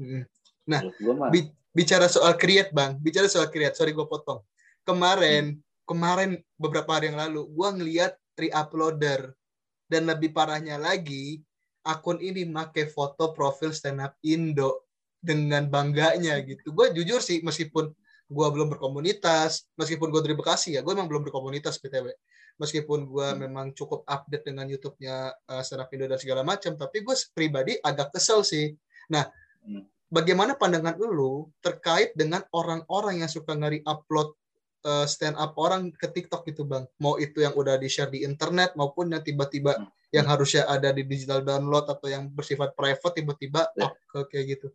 Mm-mm. 0.00 0.24
Nah, 0.64 0.80
mah 0.88 1.28
Bi- 1.28 1.52
bicara 1.76 2.08
soal 2.08 2.40
create 2.40 2.72
bang, 2.72 2.96
bicara 2.96 3.28
soal 3.28 3.52
create, 3.52 3.76
sorry 3.76 3.92
gue 3.92 4.08
potong. 4.08 4.40
Kemarin, 4.88 5.60
kemarin 5.84 6.40
beberapa 6.56 6.96
hari 6.96 7.12
yang 7.12 7.20
lalu, 7.20 7.44
gue 7.44 7.68
ngeliat 7.76 8.12
re-uploader 8.40 9.36
dan 9.84 10.08
lebih 10.08 10.32
parahnya 10.32 10.80
lagi, 10.80 11.44
akun 11.84 12.16
ini 12.24 12.48
make 12.48 12.88
foto 12.88 13.36
profil 13.36 13.76
stand 13.76 14.00
up 14.00 14.16
Indo 14.24 14.88
dengan 15.20 15.68
bangganya 15.68 16.40
gitu. 16.40 16.72
Gue 16.72 16.88
jujur 16.96 17.20
sih, 17.20 17.44
meskipun 17.44 17.92
gue 18.30 18.46
belum 18.50 18.68
berkomunitas, 18.72 19.68
meskipun 19.76 20.08
gue 20.08 20.20
dari 20.24 20.36
Bekasi 20.36 20.76
ya, 20.76 20.80
gue 20.80 20.92
emang 20.96 21.08
belum 21.08 21.24
berkomunitas 21.28 21.76
btw. 21.80 22.12
Meskipun 22.56 23.10
gue 23.10 23.28
Hmm. 23.34 23.40
memang 23.44 23.66
cukup 23.74 24.06
update 24.06 24.46
dengan 24.46 24.70
YouTube-nya 24.70 25.34
uh, 25.50 25.62
up 25.62 25.90
Indo 25.90 26.06
dan 26.06 26.18
segala 26.20 26.46
macam, 26.46 26.78
tapi 26.78 27.02
gue 27.02 27.14
pribadi 27.34 27.76
agak 27.82 28.14
kesel 28.14 28.46
sih. 28.46 28.72
Nah, 29.10 29.26
Hmm. 29.64 29.84
bagaimana 30.12 30.54
pandangan 30.54 30.94
lu 31.00 31.48
terkait 31.64 32.12
dengan 32.14 32.44
orang-orang 32.52 33.24
yang 33.24 33.30
suka 33.32 33.56
ngari 33.56 33.80
upload 33.82 34.36
uh, 34.84 35.06
stand 35.08 35.34
up 35.40 35.56
orang 35.56 35.90
ke 35.90 36.06
TikTok 36.06 36.44
gitu 36.46 36.68
bang 36.68 36.84
mau 37.00 37.16
itu 37.16 37.40
yang 37.40 37.56
udah 37.56 37.80
di 37.80 37.88
share 37.88 38.12
di 38.12 38.22
internet 38.22 38.76
maupun 38.76 39.10
yang 39.10 39.24
tiba-tiba 39.24 39.74
Hmm. 39.80 39.88
yang 40.14 40.28
harusnya 40.30 40.68
ada 40.70 40.94
di 40.94 41.02
digital 41.02 41.42
download 41.42 41.90
atau 41.90 42.06
yang 42.06 42.28
bersifat 42.30 42.76
private 42.78 43.18
tiba-tiba 43.18 43.66
Ya. 43.74 43.90
up 43.90 43.96
ke 44.06 44.18
kayak 44.30 44.44
gitu 44.60 44.68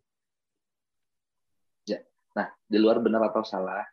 Nah, 2.37 2.47
di 2.69 2.77
luar 2.77 3.01
benar 3.01 3.25
atau 3.29 3.41
salah, 3.41 3.85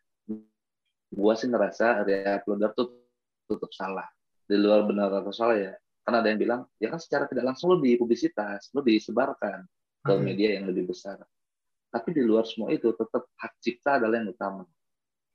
gua 1.12 1.33
sih 1.38 1.49
ngerasa 1.49 2.05
re-uploader 2.05 2.70
tuh 2.77 2.88
tutup 3.46 3.70
salah. 3.72 4.07
Di 4.46 4.55
luar 4.59 4.87
benar 4.87 5.11
atau 5.11 5.35
salah 5.35 5.59
ya, 5.59 5.75
karena 6.07 6.22
ada 6.22 6.29
yang 6.31 6.40
bilang, 6.40 6.61
ya 6.79 6.87
kan 6.92 7.03
secara 7.03 7.27
tidak 7.27 7.51
langsung 7.51 7.75
lo 7.75 7.83
di 7.83 7.99
publisitas, 7.99 8.70
lo 8.70 8.83
disebarkan 8.83 9.66
ke 10.07 10.12
Hmm. 10.14 10.22
media 10.22 10.55
yang 10.55 10.70
lebih 10.70 10.87
besar. 10.87 11.18
Tapi 11.90 12.14
di 12.14 12.22
luar 12.22 12.46
semua 12.46 12.70
itu, 12.70 12.94
tetap 12.94 13.27
hak 13.40 13.53
cipta 13.59 13.99
adalah 13.99 14.22
yang 14.22 14.31
utama. 14.31 14.62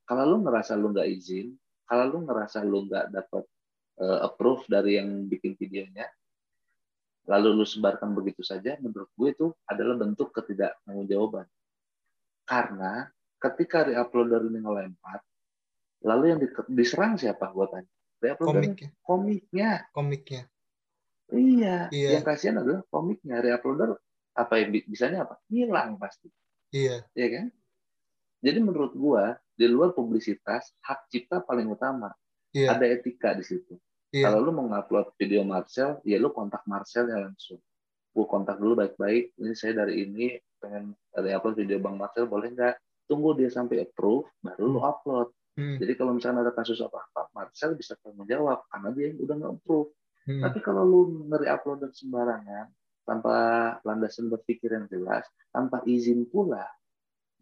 Kalau 0.07 0.23
lu 0.27 0.37
ngerasa 0.47 0.79
lu 0.79 0.95
nggak 0.95 1.07
izin, 1.11 1.55
kalau 1.83 2.07
lu 2.07 2.17
ngerasa 2.23 2.63
lu 2.63 2.87
nggak 2.87 3.11
dapat 3.11 3.43
eh, 3.99 4.19
approve 4.23 4.63
dari 4.71 4.95
yang 4.95 5.27
bikin 5.27 5.59
videonya, 5.59 6.07
lalu 7.27 7.61
lu 7.61 7.65
sebarkan 7.67 8.15
begitu 8.15 8.41
saja, 8.41 8.79
menurut 8.79 9.11
gue 9.13 9.29
itu 9.29 9.47
adalah 9.67 9.99
bentuk 9.99 10.31
ketidaktanggungjawaban. 10.31 11.47
Karena 12.51 13.07
ketika 13.39 13.87
re-uploader 13.87 14.43
ini 14.43 14.59
ngelempar, 14.59 15.23
lalu 16.03 16.23
yang 16.27 16.39
di- 16.43 16.67
diserang 16.67 17.15
siapa? 17.15 17.47
Gue 17.55 17.63
tanya. 17.71 17.87
Re-uploader 18.19 18.59
komiknya 18.59 18.89
komiknya. 19.01 19.71
komiknya 19.95 20.41
Iya. 21.31 21.87
Iya. 21.89 22.09
Yang 22.19 22.25
kasihan 22.27 22.59
adalah 22.59 22.83
komiknya. 22.91 23.39
Re-uploader 23.39 23.95
apa 24.35 24.53
yang 24.59 24.69
bi- 24.69 24.83
bisanya 24.83 25.23
apa? 25.23 25.39
Hilang 25.47 25.95
pasti. 25.95 26.27
iya 26.71 27.03
ya 27.11 27.27
kan? 27.31 27.45
Jadi 28.41 28.59
menurut 28.59 28.91
gua 28.95 29.35
di 29.53 29.67
luar 29.67 29.91
publisitas 29.91 30.71
hak 30.83 31.07
cipta 31.07 31.39
paling 31.39 31.67
utama. 31.67 32.11
iya 32.51 32.75
Ada 32.75 32.85
etika 32.89 33.31
di 33.31 33.43
situ. 33.43 33.79
iya 34.11 34.27
Kalau 34.27 34.43
lu 34.43 34.51
mau 34.51 34.67
ngupload 34.67 35.15
video 35.15 35.43
Marcel, 35.43 35.99
ya 36.03 36.19
lu 36.19 36.31
kontak 36.31 36.67
Marcel 36.67 37.07
ya 37.07 37.19
langsung. 37.19 37.59
Gua 38.11 38.25
kontak 38.27 38.59
dulu 38.59 38.75
baik-baik. 38.75 39.35
Ini 39.39 39.53
saya 39.55 39.83
dari 39.83 40.03
ini 40.03 40.35
pengen 40.59 40.93
ada 41.15 41.27
upload 41.39 41.55
video 41.57 41.79
Bang 41.79 41.95
Marcel 41.97 42.27
boleh 42.27 42.51
nggak? 42.53 42.75
Tunggu 43.07 43.35
dia 43.35 43.51
sampai 43.51 43.83
approve, 43.83 44.27
baru 44.39 44.65
lu 44.71 44.79
upload. 44.79 45.31
Hmm, 45.51 45.75
Jadi 45.75 45.99
kalau 45.99 46.15
misalnya 46.15 46.47
ada 46.47 46.55
kasus 46.55 46.79
apa-apa, 46.79 47.27
Marcel 47.35 47.75
bisa 47.75 47.99
tanggung 47.99 48.23
jawab 48.23 48.63
karena 48.71 48.87
dia 48.95 49.05
yang 49.11 49.19
udah 49.19 49.35
nge-approve. 49.35 49.89
hmm, 50.31 50.41
Tapi 50.47 50.59
kalau 50.63 50.83
lu 50.87 50.99
ngeri-upload 51.27 51.91
sembarangan, 51.91 52.71
tanpa 53.03 53.35
landasan 53.83 54.31
berpikir 54.31 54.71
yang 54.71 54.87
jelas, 54.87 55.27
tanpa 55.51 55.83
izin 55.83 56.23
pula, 56.31 56.63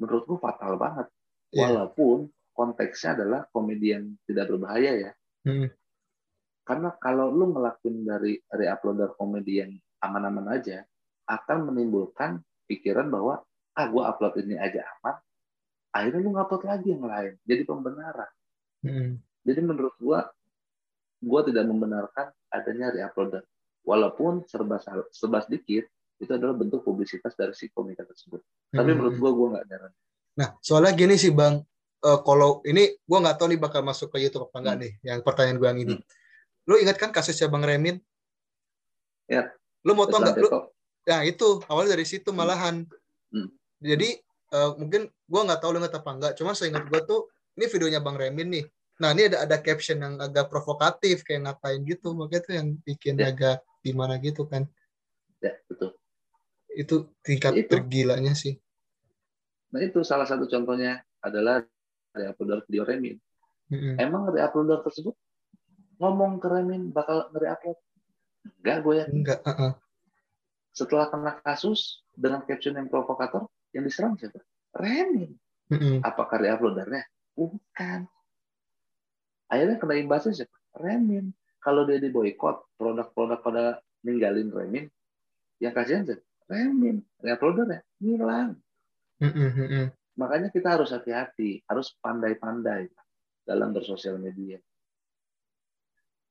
menurut 0.02 0.26
gua 0.26 0.40
fatal 0.42 0.74
banget. 0.82 1.08
iya 1.54 1.70
Walaupun 1.70 2.26
konteksnya 2.50 3.14
adalah 3.14 3.46
komedi 3.54 3.94
yang 3.94 4.10
tidak 4.26 4.50
berbahaya 4.50 4.92
ya. 4.98 5.12
Hmm, 5.46 5.70
Karena 6.66 6.90
kalau 6.98 7.30
lu 7.30 7.54
ngelakuin 7.54 8.06
dari 8.06 8.42
re-uploader 8.50 9.14
komedi 9.18 9.54
yang 9.62 9.72
aman-aman 10.00 10.60
aja, 10.60 10.84
akan 11.30 11.72
menimbulkan 11.72 12.42
pikiran 12.66 13.08
bahwa 13.08 13.44
ah 13.78 13.86
gue 13.88 14.04
upload 14.04 14.34
ini 14.44 14.56
aja 14.60 14.84
aman, 15.00 15.16
akhirnya 15.96 16.20
lu 16.26 16.32
ngupload 16.36 16.64
lagi 16.68 16.88
yang 16.92 17.06
lain. 17.06 17.34
Jadi 17.46 17.62
pembenaran. 17.64 18.32
hmm. 18.84 19.20
Jadi 19.40 19.62
menurut 19.64 19.96
gua, 20.04 20.28
gua 21.24 21.42
tidak 21.48 21.64
membenarkan 21.64 22.30
adanya 22.52 22.92
re-uploader. 22.92 23.48
Walaupun 23.88 24.44
serba 24.46 24.78
serba 25.16 25.40
sedikit, 25.48 25.88
itu 26.20 26.32
adalah 26.32 26.54
bentuk 26.54 26.84
publisitas 26.84 27.34
dari 27.40 27.56
si 27.56 27.72
komika 27.72 28.04
tersebut. 28.04 28.44
Tapi 28.76 28.90
Hmm. 28.92 28.98
menurut 29.00 29.16
gua 29.18 29.32
gua 29.32 29.48
nggak 29.56 29.66
nyaran. 29.72 29.92
Nah, 30.36 30.50
soalnya 30.60 30.92
gini 30.94 31.16
sih 31.16 31.32
Bang, 31.32 31.64
Eh, 32.00 32.20
kalau 32.24 32.64
ini 32.64 32.96
gue 32.96 33.18
nggak 33.20 33.36
tahu 33.36 33.52
nih 33.52 33.60
bakal 33.60 33.84
masuk 33.84 34.16
ke 34.16 34.24
YouTube 34.24 34.48
apa 34.48 34.64
enggak 34.64 34.76
Hmm. 34.80 34.84
nih, 34.88 34.92
yang 35.04 35.20
pertanyaan 35.20 35.58
gue 35.60 35.68
yang 35.68 35.82
ini. 35.84 35.96
Lu 36.64 36.80
ingat 36.80 36.96
kan 36.96 37.12
kasusnya 37.12 37.52
Bang 37.52 37.60
Remin? 37.68 38.00
Ya. 39.28 39.52
Lu 39.86 39.92
mau 39.96 40.06
tau 40.08 40.20
nggak? 40.20 40.38
Lu, 40.40 40.50
Nah 41.10 41.26
itu 41.26 41.64
awalnya 41.66 41.98
dari 41.98 42.06
situ 42.06 42.30
malahan. 42.30 42.86
Hmm. 43.34 43.50
Jadi 43.82 44.20
eh, 44.50 44.72
mungkin 44.78 45.10
gua 45.26 45.42
nggak 45.48 45.60
tahu 45.64 45.70
lu 45.74 45.80
ingat 45.82 45.96
apa 45.98 46.10
enggak. 46.14 46.34
Cuma 46.38 46.54
seingat 46.54 46.86
gua 46.86 47.02
tuh 47.02 47.32
ini 47.58 47.66
videonya 47.66 48.00
Bang 48.04 48.20
Remin 48.20 48.50
nih. 48.52 48.66
Nah 49.00 49.16
ini 49.16 49.32
ada 49.32 49.48
ada 49.48 49.58
caption 49.64 49.98
yang 50.04 50.20
agak 50.20 50.52
provokatif 50.52 51.24
kayak 51.24 51.48
ngatain 51.48 51.82
gitu. 51.88 52.12
Makanya 52.14 52.42
tuh 52.46 52.54
yang 52.60 52.68
bikin 52.84 53.16
Ya. 53.18 53.32
agak 53.32 53.64
gimana 53.82 54.20
gitu 54.20 54.44
kan. 54.46 54.68
ya 55.40 55.56
betul. 55.72 55.96
Itu 56.68 56.96
tingkat 57.24 57.56
Itu. 57.64 57.72
tergilanya 57.72 58.36
sih. 58.36 58.60
Nah 59.72 59.80
itu 59.80 60.04
salah 60.04 60.28
satu 60.28 60.52
contohnya 60.52 61.00
adalah 61.24 61.64
re-uploader 62.12 62.68
video 62.68 62.84
Remin. 62.84 63.16
Mm-mm. 63.72 63.96
Emang 63.96 64.28
re-uploader 64.28 64.84
tersebut 64.84 65.16
ngomong 65.96 66.44
ke 66.44 66.48
Remin 66.52 66.92
bakal 66.92 67.32
nge-upload? 67.32 67.80
Enggak, 68.46 68.78
gue 68.84 68.96
ya. 68.96 69.06
Enggak. 69.10 69.40
uh-uh. 69.44 69.72
Setelah 70.72 71.12
kena 71.12 71.34
kasus 71.44 72.06
dengan 72.16 72.46
caption 72.46 72.78
yang 72.78 72.88
provokator, 72.88 73.50
yang 73.76 73.84
diserang 73.84 74.16
siapa? 74.16 74.40
Remin. 74.76 75.36
Mm-mm. 75.70 76.02
Apakah 76.02 76.40
re-uploadernya? 76.42 77.04
Bukan. 77.36 78.08
Akhirnya 79.50 79.76
kena 79.82 79.96
imbasnya 79.98 80.46
siapa? 80.46 80.58
Remin. 80.78 81.36
Kalau 81.60 81.84
dia 81.84 82.00
diboykot, 82.00 82.80
produk-produk 82.80 83.40
pada 83.44 83.64
ninggalin 84.06 84.48
Remin, 84.48 84.88
yang 85.60 85.76
kasihan 85.76 86.08
sih 86.08 86.20
remin 86.48 87.04
reuploader 87.20 87.68
ya 87.68 87.80
hilang 88.00 88.56
Mm-mm-mm. 89.20 89.92
makanya 90.16 90.50
kita 90.50 90.80
harus 90.80 90.90
hati-hati 90.96 91.62
harus 91.68 91.94
pandai-pandai 92.00 92.88
dalam 93.44 93.76
bersosial 93.76 94.18
media 94.18 94.58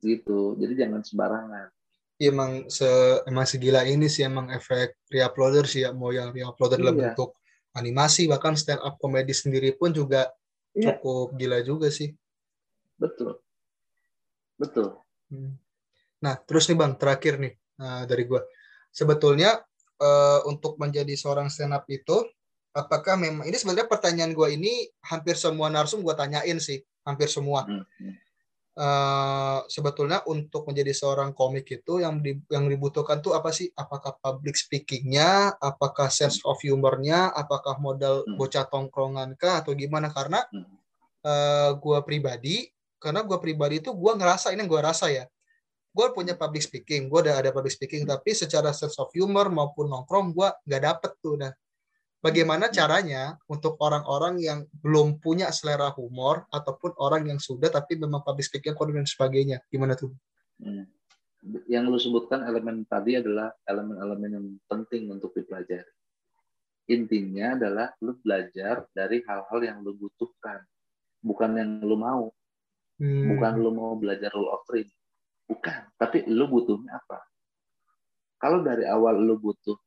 gitu 0.00 0.56
jadi 0.56 0.88
jangan 0.88 1.04
sembarangan 1.04 1.68
emang 2.18 2.66
se 2.66 2.86
emang 3.30 3.46
segila 3.46 3.86
ini 3.86 4.10
sih 4.10 4.26
emang 4.26 4.50
efek 4.50 4.98
reuploader 5.06 5.64
sih 5.70 5.86
ya 5.86 5.94
mau 5.94 6.10
yang 6.10 6.34
reuploader 6.34 6.82
dalam 6.82 6.98
Iya. 6.98 7.02
bentuk 7.14 7.38
animasi 7.78 8.26
bahkan 8.26 8.58
stand 8.58 8.82
up 8.82 8.98
komedi 8.98 9.30
sendiri 9.30 9.70
pun 9.78 9.94
juga 9.94 10.26
Iya. 10.74 10.98
cukup 10.98 11.38
gila 11.38 11.62
juga 11.62 11.88
sih. 11.94 12.10
betul 12.98 13.38
betul 14.58 14.98
Hmm. 15.28 15.60
Nah, 16.24 16.40
terus 16.40 16.66
nih 16.72 16.74
Bang, 16.80 16.96
terakhir 16.96 17.36
nih 17.36 17.52
uh, 17.78 18.08
dari 18.08 18.24
gua. 18.24 18.40
Sebetulnya 18.88 19.60
uh, 20.00 20.40
untuk 20.48 20.80
menjadi 20.80 21.12
seorang 21.14 21.52
stand 21.52 21.76
up 21.76 21.84
itu 21.86 22.24
apakah 22.72 23.20
memang 23.20 23.44
ini 23.44 23.54
sebenarnya 23.60 23.86
pertanyaan 23.86 24.32
gua 24.32 24.48
ini 24.48 24.88
hampir 25.04 25.36
semua 25.36 25.68
narsum 25.68 26.00
gua 26.00 26.16
tanyain 26.16 26.56
sih, 26.58 26.80
hampir 27.04 27.28
semua. 27.28 27.68
Hmm, 27.68 27.84
hmm. 28.78 28.86
Eh, 28.86 29.58
sebetulnya 29.66 30.22
untuk 30.30 30.70
menjadi 30.70 30.94
seorang 30.94 31.34
komik 31.34 31.66
itu 31.66 31.98
yang 31.98 32.22
di- 32.22 32.38
yang 32.46 32.70
dibutuhkan 32.70 33.18
tuh 33.18 33.34
apa 33.34 33.50
sih? 33.50 33.66
Apakah 33.74 34.14
public 34.22 34.54
speaking-nya, 34.54 35.58
apakah 35.58 36.06
sense 36.14 36.38
of 36.46 36.62
humor-nya, 36.62 37.34
apakah 37.34 37.82
modal 37.82 38.22
Hmm. 38.22 38.38
bocah 38.38 38.70
tongkrongan 38.70 39.34
kah 39.34 39.66
atau 39.66 39.74
gimana? 39.74 40.14
Karena 40.14 40.46
Hmm. 40.54 40.62
eh, 41.26 41.70
gua 41.82 42.06
pribadi, 42.06 42.70
karena 43.02 43.26
gua 43.26 43.42
pribadi 43.42 43.82
itu 43.82 43.90
gua 43.90 44.14
ngerasa 44.14 44.54
ini 44.54 44.62
yang 44.62 44.70
gua 44.70 44.94
rasa 44.94 45.10
ya. 45.10 45.26
Gua 45.90 46.14
punya 46.14 46.38
public 46.38 46.62
speaking, 46.62 47.10
gua 47.10 47.26
udah 47.26 47.42
ada 47.42 47.50
public 47.50 47.74
speaking, 47.74 48.06
Hmm. 48.06 48.14
tapi 48.14 48.30
secara 48.38 48.70
sense 48.70 48.94
of 49.02 49.10
humor 49.10 49.50
maupun 49.50 49.90
nongkrong 49.90 50.30
gua 50.30 50.54
nggak 50.62 50.82
dapet 50.86 51.12
tuh. 51.18 51.34
Nah, 51.34 51.50
bagaimana 52.18 52.70
caranya 52.70 53.38
untuk 53.46 53.78
orang-orang 53.78 54.38
yang 54.42 54.58
belum 54.82 55.22
punya 55.22 55.50
selera 55.54 55.90
humor 55.94 56.46
ataupun 56.50 56.94
orang 56.98 57.30
yang 57.30 57.40
sudah 57.40 57.70
tapi 57.70 57.98
memang 57.98 58.22
public 58.22 58.46
speaking 58.46 58.74
kurang 58.74 58.98
dan 58.98 59.08
sebagainya? 59.08 59.62
Gimana 59.70 59.94
tuh? 59.94 60.10
Hmm. 60.58 60.86
Yang 61.70 61.84
lu 61.86 61.98
sebutkan 62.02 62.42
elemen 62.44 62.82
tadi 62.90 63.14
adalah 63.14 63.54
elemen-elemen 63.62 64.30
yang 64.34 64.46
penting 64.66 65.06
untuk 65.08 65.30
dipelajari. 65.38 65.86
Intinya 66.88 67.54
adalah 67.54 67.92
lu 68.00 68.16
belajar 68.18 68.88
dari 68.96 69.20
hal-hal 69.22 69.60
yang 69.60 69.78
lu 69.84 69.94
butuhkan, 69.94 70.64
bukan 71.20 71.50
yang 71.54 71.70
lu 71.84 71.94
mau. 72.00 72.32
Hmm. 72.98 73.30
Bukan 73.30 73.52
lu 73.62 73.70
mau 73.70 73.94
belajar 73.94 74.34
rule 74.34 74.50
of 74.50 74.66
three, 74.66 74.88
bukan. 75.46 75.86
Tapi 75.94 76.26
lu 76.26 76.50
butuhnya 76.50 76.98
apa? 76.98 77.22
Kalau 78.42 78.66
dari 78.66 78.82
awal 78.86 79.22
lu 79.22 79.38
butuh, 79.38 79.78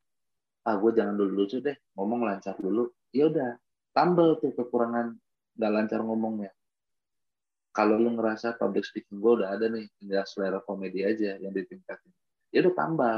ah 0.67 0.75
gue 0.77 0.91
jangan 0.93 1.15
dulu 1.17 1.45
lucu 1.45 1.57
deh, 1.59 1.75
ngomong 1.97 2.25
lancar 2.25 2.55
dulu. 2.57 2.89
Ya 3.11 3.27
udah, 3.27 3.57
tambah 3.91 4.39
tuh 4.39 4.53
kekurangan 4.55 5.17
nggak 5.57 5.71
lancar 5.71 5.99
ngomongnya. 6.05 6.51
Kalau 7.71 7.95
lu 7.95 8.19
ngerasa 8.19 8.59
public 8.59 8.83
speaking 8.83 9.23
gue 9.23 9.43
udah 9.43 9.55
ada 9.55 9.71
nih, 9.71 9.87
tinggal 9.95 10.27
selera 10.27 10.59
komedi 10.59 11.07
aja 11.07 11.39
yang 11.39 11.55
ditingkatin. 11.55 12.11
Ya 12.51 12.67
udah 12.67 12.75
tambah 12.75 13.15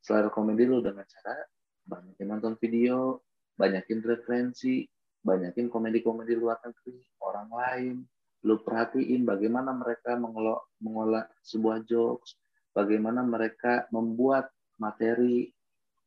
selera 0.00 0.32
komedi 0.32 0.64
lu 0.64 0.80
dengan 0.80 1.04
cara 1.04 1.36
banyakin 1.84 2.26
nonton 2.30 2.54
video, 2.56 3.20
banyakin 3.58 4.00
referensi, 4.00 4.86
banyakin 5.22 5.70
komedi-komedi 5.70 6.34
luar 6.34 6.58
negeri, 6.64 6.98
orang 7.22 7.48
lain. 7.52 7.96
Lu 8.42 8.58
perhatiin 8.58 9.22
bagaimana 9.22 9.70
mereka 9.70 10.18
mengolah, 10.18 10.58
mengolah 10.82 11.30
sebuah 11.46 11.86
jokes, 11.86 12.34
bagaimana 12.74 13.22
mereka 13.22 13.86
membuat 13.94 14.50
materi. 14.82 15.52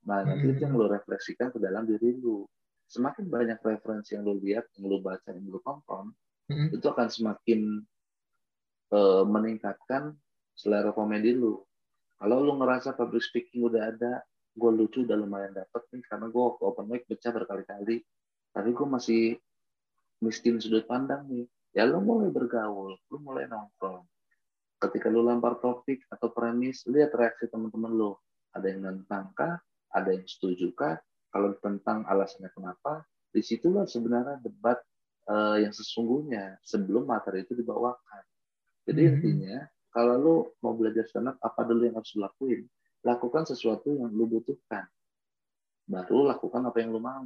Nah, 0.06 0.22
nanti 0.22 0.54
itu 0.54 0.62
yang 0.62 0.78
lu 0.78 0.86
refleksikan 0.86 1.50
ke 1.50 1.58
dalam 1.58 1.90
diri 1.90 2.14
lu. 2.14 2.46
Semakin 2.86 3.26
banyak 3.26 3.58
referensi 3.66 4.14
yang 4.14 4.24
lu 4.26 4.38
lihat, 4.38 4.70
yang 4.78 4.86
lu 4.86 5.02
baca, 5.02 5.34
yang 5.34 5.46
lu 5.50 5.60
tonton, 5.66 6.14
Hmm. 6.46 6.70
itu 6.70 6.86
akan 6.86 7.10
semakin 7.10 7.82
eh, 8.94 9.24
meningkatkan 9.26 10.14
selera 10.54 10.94
komedi 10.94 11.34
lu. 11.34 11.58
Kalau 12.22 12.38
lu 12.46 12.54
ngerasa 12.62 12.94
public 12.94 13.26
speaking 13.26 13.66
udah 13.66 13.90
ada, 13.90 14.22
gue 14.54 14.72
lucu 14.72 15.02
udah 15.04 15.18
lumayan 15.18 15.58
dapet 15.58 15.82
nih, 15.90 16.06
karena 16.06 16.30
gue 16.30 16.38
waktu 16.38 16.64
open 16.64 16.86
mic 16.86 17.04
pecah 17.10 17.34
berkali-kali, 17.34 18.06
tapi 18.54 18.70
gue 18.72 18.88
masih 18.88 19.24
miskin 20.22 20.62
sudut 20.62 20.86
pandang 20.86 21.26
nih. 21.28 21.50
Ya 21.74 21.84
lu 21.90 22.00
mulai 22.00 22.30
bergaul, 22.32 22.96
lu 23.12 23.18
mulai 23.20 23.50
nongkrong. 23.50 24.06
Ketika 24.80 25.10
lu 25.10 25.26
lempar 25.26 25.60
topik 25.60 26.06
atau 26.08 26.30
premis, 26.32 26.86
lihat 26.86 27.12
reaksi 27.12 27.50
teman-teman 27.50 27.90
lu. 27.92 28.12
Ada 28.54 28.70
yang 28.72 28.86
nentang 28.86 29.34
kah? 29.36 29.60
Ada 29.96 30.12
yang 30.12 30.28
setuju 30.28 30.76
kah? 30.76 31.00
Kalau 31.32 31.56
tentang 31.60 32.04
alasannya 32.04 32.52
kenapa, 32.52 33.08
di 33.32 33.40
situlah 33.40 33.88
sebenarnya 33.88 34.44
debat 34.44 34.80
eh, 35.26 35.66
yang 35.66 35.74
sesungguhnya 35.74 36.62
sebelum 36.62 37.10
materi 37.10 37.42
itu 37.42 37.58
dibawakan. 37.58 38.24
Jadi 38.86 39.02
Mhm. 39.02 39.10
intinya 39.10 39.58
kalau 39.90 40.16
lu 40.22 40.36
mau 40.62 40.78
belajar 40.78 41.08
stand 41.10 41.34
up, 41.34 41.42
apa 41.42 41.66
dulu 41.66 41.82
yang 41.82 41.98
harus 41.98 42.14
lakuin? 42.14 42.70
Lakukan 43.02 43.50
sesuatu 43.50 43.90
yang 43.90 44.14
lu 44.14 44.30
butuhkan. 44.30 44.86
Baru 45.90 46.30
lakukan 46.30 46.62
apa 46.70 46.78
yang 46.78 46.94
lu 46.94 47.02
mau. 47.02 47.26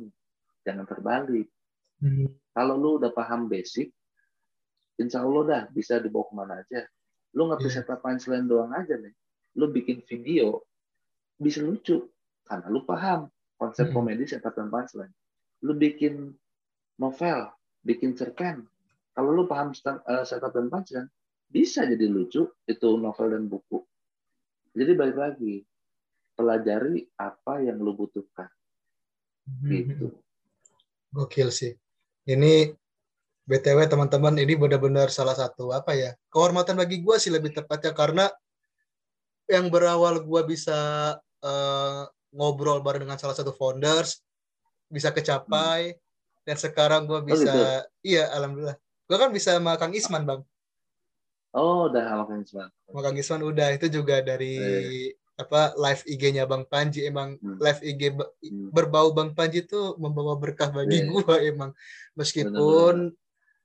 Jangan 0.63 0.87
terbalik. 0.87 1.51
Hmm. 1.99 2.31
Kalau 2.55 2.79
lu 2.79 3.03
udah 3.03 3.11
paham 3.11 3.51
basic, 3.51 3.91
insya 4.95 5.19
Allah 5.19 5.43
dah 5.43 5.63
bisa 5.71 5.99
dibawa 5.99 6.23
ke 6.27 6.33
mana 6.35 6.53
aja. 6.63 6.87
Lu 7.35 7.51
ngerti 7.51 7.67
Iya. 7.67 7.83
setup 7.83 7.99
punchline 7.99 8.47
doang 8.47 8.71
aja 8.71 8.95
nih. 8.95 9.11
Lu 9.59 9.67
bikin 9.71 10.03
video, 10.07 10.63
bisa 11.35 11.59
lucu. 11.63 12.07
Karena 12.49 12.65
lu 12.73 12.81
paham 12.81 13.29
konsep 13.61 13.87
Mhm. 13.89 13.93
komedi 13.93 14.23
setup 14.25 14.57
dan 14.57 14.73
punchline. 14.73 15.13
Lu 15.61 15.77
bikin 15.77 16.33
novel, 16.97 17.45
bikin 17.85 18.17
cerpen. 18.17 18.65
Kalau 19.13 19.29
lu 19.37 19.45
paham 19.45 19.77
stand- 19.77 20.01
eh, 20.09 20.25
setup 20.25 20.57
dan 20.57 20.73
punchline, 20.73 21.09
bisa 21.45 21.85
jadi 21.85 22.09
lucu 22.09 22.49
itu 22.65 22.89
novel 22.97 23.37
dan 23.37 23.45
buku. 23.45 23.85
Jadi 24.73 24.91
balik 24.97 25.17
lagi, 25.17 25.61
pelajari 26.33 27.05
apa 27.21 27.61
yang 27.61 27.77
lu 27.77 27.93
butuhkan. 27.93 28.49
Hmm. 29.45 29.69
Gitu. 29.69 30.07
Gokil 31.13 31.49
sih. 31.53 31.73
Ini 32.25 32.73
BTW 33.49 33.89
teman-teman 33.89 34.37
ini 34.37 34.53
benar-benar 34.53 35.09
salah 35.09 35.33
satu 35.33 35.73
apa 35.73 35.97
ya 35.97 36.13
kehormatan 36.29 36.77
bagi 36.77 37.01
gue 37.01 37.17
sih 37.17 37.33
lebih 37.33 37.49
tepatnya 37.49 37.97
karena 37.97 38.29
yang 39.49 39.73
berawal 39.73 40.21
gue 40.21 40.41
bisa 40.45 40.77
eh, 41.41 42.03
ngobrol 42.31 42.79
bareng 42.79 43.03
dengan 43.03 43.17
salah 43.17 43.33
satu 43.33 43.49
founders 43.49 44.21
bisa 44.87 45.09
kecapai 45.09 45.97
dan 46.43 46.55
sekarang 46.55 47.03
gue 47.05 47.19
bisa 47.23 47.45
gitu? 47.45 47.61
iya 48.05 48.29
alhamdulillah 48.31 48.77
gue 48.79 49.17
kan 49.17 49.29
bisa 49.29 49.55
sama 49.55 49.75
Kang 49.75 49.91
Isman 49.91 50.23
bang 50.23 50.41
Oh, 51.49 51.89
udah 51.89 52.21
makan 52.21 52.45
semua. 52.45 52.69
sama 52.85 52.99
Kang 53.01 53.15
Isman 53.15 53.41
udah 53.41 53.67
itu 53.73 53.89
juga 53.89 54.21
dari 54.21 55.09
apa 55.33 55.73
live 55.73 56.03
IG-nya 56.05 56.45
Bang 56.45 56.63
Panji 56.63 57.03
emang 57.03 57.35
Hmm. 57.37 57.57
live 57.57 57.81
IG 57.81 58.01
Hmm. 58.13 58.69
berbau 58.69 59.09
Bang 59.09 59.33
Panji 59.33 59.63
itu 59.63 59.95
membawa 59.97 60.35
berkah 60.35 60.69
bagi 60.69 61.01
Iya. 61.01 61.09
gua 61.09 61.35
emang 61.41 61.69
meskipun 62.13 63.11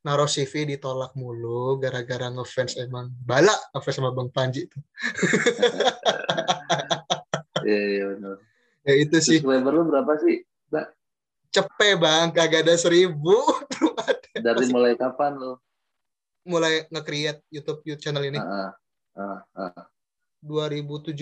naruh 0.00 0.26
CV 0.26 0.64
ditolak 0.66 1.12
mulu 1.12 1.76
gara-gara 1.76 2.30
ngefans 2.30 2.76
emang 2.78 3.10
balak 3.20 3.58
ngefans 3.72 3.94
sama 3.96 4.10
Bang 4.10 4.28
Panji 4.28 4.64
itu 4.64 4.78
Iya, 7.64 7.80
iya 7.90 8.04
benar. 8.12 8.36
Ya 8.84 8.94
itu 8.94 9.16
sih 9.18 9.38
Subscriber 9.40 9.72
lu 9.72 9.82
berapa 9.84 10.12
sih? 10.18 10.44
Mbak? 10.68 10.86
cepet 11.48 11.94
bang 11.96 12.28
kagak 12.30 12.62
ada 12.62 12.74
seribu 12.74 13.36
Dari 14.34 14.66
mulai 14.68 14.94
kapan 14.94 15.34
lu? 15.34 15.54
mulai 16.44 16.84
nge-create 16.88 17.40
YouTube 17.48 17.80
YouTube 17.82 18.02
channel 18.02 18.20
ini 18.22 18.36
ah, 18.36 18.76
ah, 19.14 19.40
ah. 19.56 19.84
2017 20.44 21.16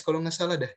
kalau 0.00 0.18
nggak 0.18 0.34
salah 0.34 0.58
dah 0.58 0.72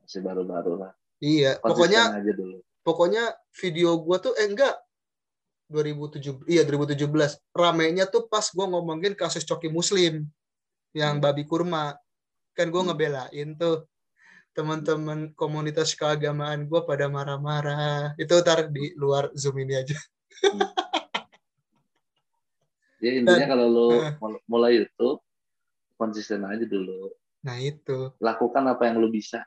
Masih 0.00 0.20
baru-baru 0.20 0.78
lah. 0.78 0.92
iya 1.18 1.56
Konsisten 1.56 1.66
pokoknya 1.66 2.02
aja 2.14 2.32
dulu. 2.32 2.56
pokoknya 2.80 3.24
video 3.52 3.90
gua 3.98 4.16
tuh 4.18 4.36
eh 4.36 4.46
enggak 4.46 4.78
2007 5.66 6.46
iya 6.46 6.62
2017 6.62 7.10
ramenya 7.50 8.04
tuh 8.04 8.28
pas 8.28 8.46
gua 8.48 8.68
ngomongin 8.68 9.16
kasus 9.16 9.42
coki 9.42 9.66
muslim 9.66 10.28
yang 10.92 11.18
Hmm. 11.18 11.24
babi 11.24 11.42
kurma 11.42 11.98
kan 12.52 12.68
gua 12.68 12.84
Hmm. 12.84 12.92
ngebelain 12.92 13.48
tuh 13.56 13.82
teman-teman 14.52 15.32
komunitas 15.32 15.96
keagamaan 15.96 16.68
gua 16.68 16.84
pada 16.84 17.08
marah-marah. 17.08 18.12
Itu 18.16 18.40
ntar 18.40 18.68
di 18.68 18.92
luar 18.94 19.32
zoom 19.32 19.56
ini 19.60 19.74
aja. 19.76 19.96
Ya 23.02 23.18
intinya 23.18 23.34
Dan- 23.34 23.50
kalau 23.50 23.66
mul- 24.22 24.44
mulai 24.46 24.78
YouTube 24.78 25.18
konsisten 25.98 26.46
aja 26.46 26.62
dulu. 26.62 27.10
nah 27.42 27.58
itu. 27.58 28.14
Lakukan 28.22 28.62
apa 28.70 28.86
yang 28.86 29.02
lu 29.02 29.10
bisa. 29.10 29.42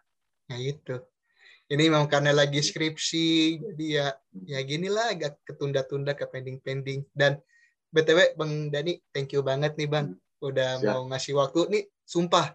nah 0.51 0.59
itu. 0.59 0.99
Ini 1.65 1.87
memang 1.87 2.05
karena 2.05 2.35
lagi 2.35 2.59
skripsi 2.59 3.27
jadi 3.57 3.85
ya 3.87 4.07
ya 4.43 4.59
gini 4.61 4.91
lah 4.91 5.15
agak 5.15 5.39
ketunda-tunda 5.47 6.11
ke 6.13 6.27
pending-pending. 6.27 7.07
Dan 7.15 7.39
btw 7.89 8.35
bang 8.35 8.53
Dani 8.67 8.93
thank 9.09 9.31
you 9.31 9.39
banget 9.39 9.79
nih 9.79 9.87
bang. 9.87 10.11
Udah 10.43 10.75
Siap. 10.77 10.91
mau 10.91 11.07
ngasih 11.09 11.33
waktu. 11.39 11.59
Nih 11.71 11.83
sumpah 12.03 12.53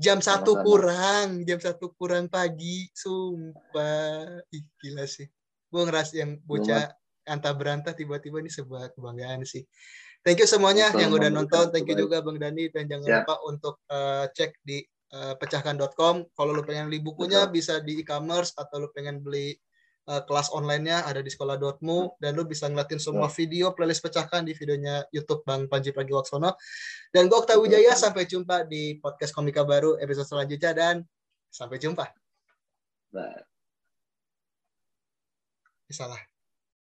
jam 0.00 0.18
satu 0.24 0.64
kurang 0.64 1.44
jam 1.44 1.60
satu 1.60 1.92
kurang 1.92 2.32
pagi 2.32 2.88
sumpah. 2.96 4.40
Ih, 4.48 4.64
gila 4.80 5.04
sih. 5.04 5.28
Gue 5.68 5.82
ngeras 5.84 6.16
yang 6.16 6.40
bocah 6.40 6.88
antah 7.28 7.52
berantah 7.52 7.92
tiba-tiba 7.92 8.40
ini 8.40 8.48
sebuah 8.48 8.96
kebanggaan 8.96 9.44
sih. 9.44 9.62
Thank 10.24 10.40
you 10.40 10.48
semuanya 10.48 10.88
Sama-sama 10.88 11.00
yang 11.04 11.12
udah 11.16 11.30
nonton. 11.32 11.64
Thank 11.68 11.88
you 11.92 11.96
juga 11.96 12.24
bang 12.24 12.40
Dani. 12.40 12.64
Dan 12.72 12.84
jangan 12.88 13.06
Siap. 13.06 13.18
lupa 13.24 13.34
untuk 13.44 13.74
eh, 13.92 14.24
cek 14.32 14.50
di 14.64 14.78
eh, 15.12 15.34
pecahkan.com 15.36 16.14
kalau 16.32 16.50
lu 16.56 16.64
pengen 16.64 16.88
beli 16.88 17.04
bukunya 17.04 17.44
bisa 17.52 17.84
di 17.84 18.00
e-commerce 18.00 18.56
atau 18.56 18.84
lu 18.84 18.88
pengen 18.96 19.20
beli 19.20 19.56
eh, 20.08 20.22
kelas 20.24 20.54
online-nya 20.54 21.04
ada 21.04 21.20
di 21.20 21.28
sekolah.mu 21.28 22.20
dan 22.22 22.30
lu 22.32 22.46
bisa 22.46 22.70
ngeliatin 22.70 23.02
semua 23.02 23.28
video 23.28 23.74
playlist 23.74 24.00
pecahkan 24.00 24.46
di 24.46 24.56
videonya 24.56 25.04
YouTube 25.12 25.42
Bang 25.44 25.66
Panji 25.66 25.90
Pragiwaksono. 25.90 26.56
Dan 27.10 27.26
gue 27.26 27.36
Okta 27.36 27.58
Wijaya 27.58 27.92
sampai 27.98 28.24
jumpa 28.24 28.64
di 28.64 28.96
podcast 29.02 29.34
Komika 29.34 29.66
baru 29.66 29.98
episode 29.98 30.28
selanjutnya 30.28 30.72
dan 30.72 30.96
sampai 31.50 31.76
jumpa. 31.82 32.06
Nah, 33.10 33.42
salah 35.90 36.29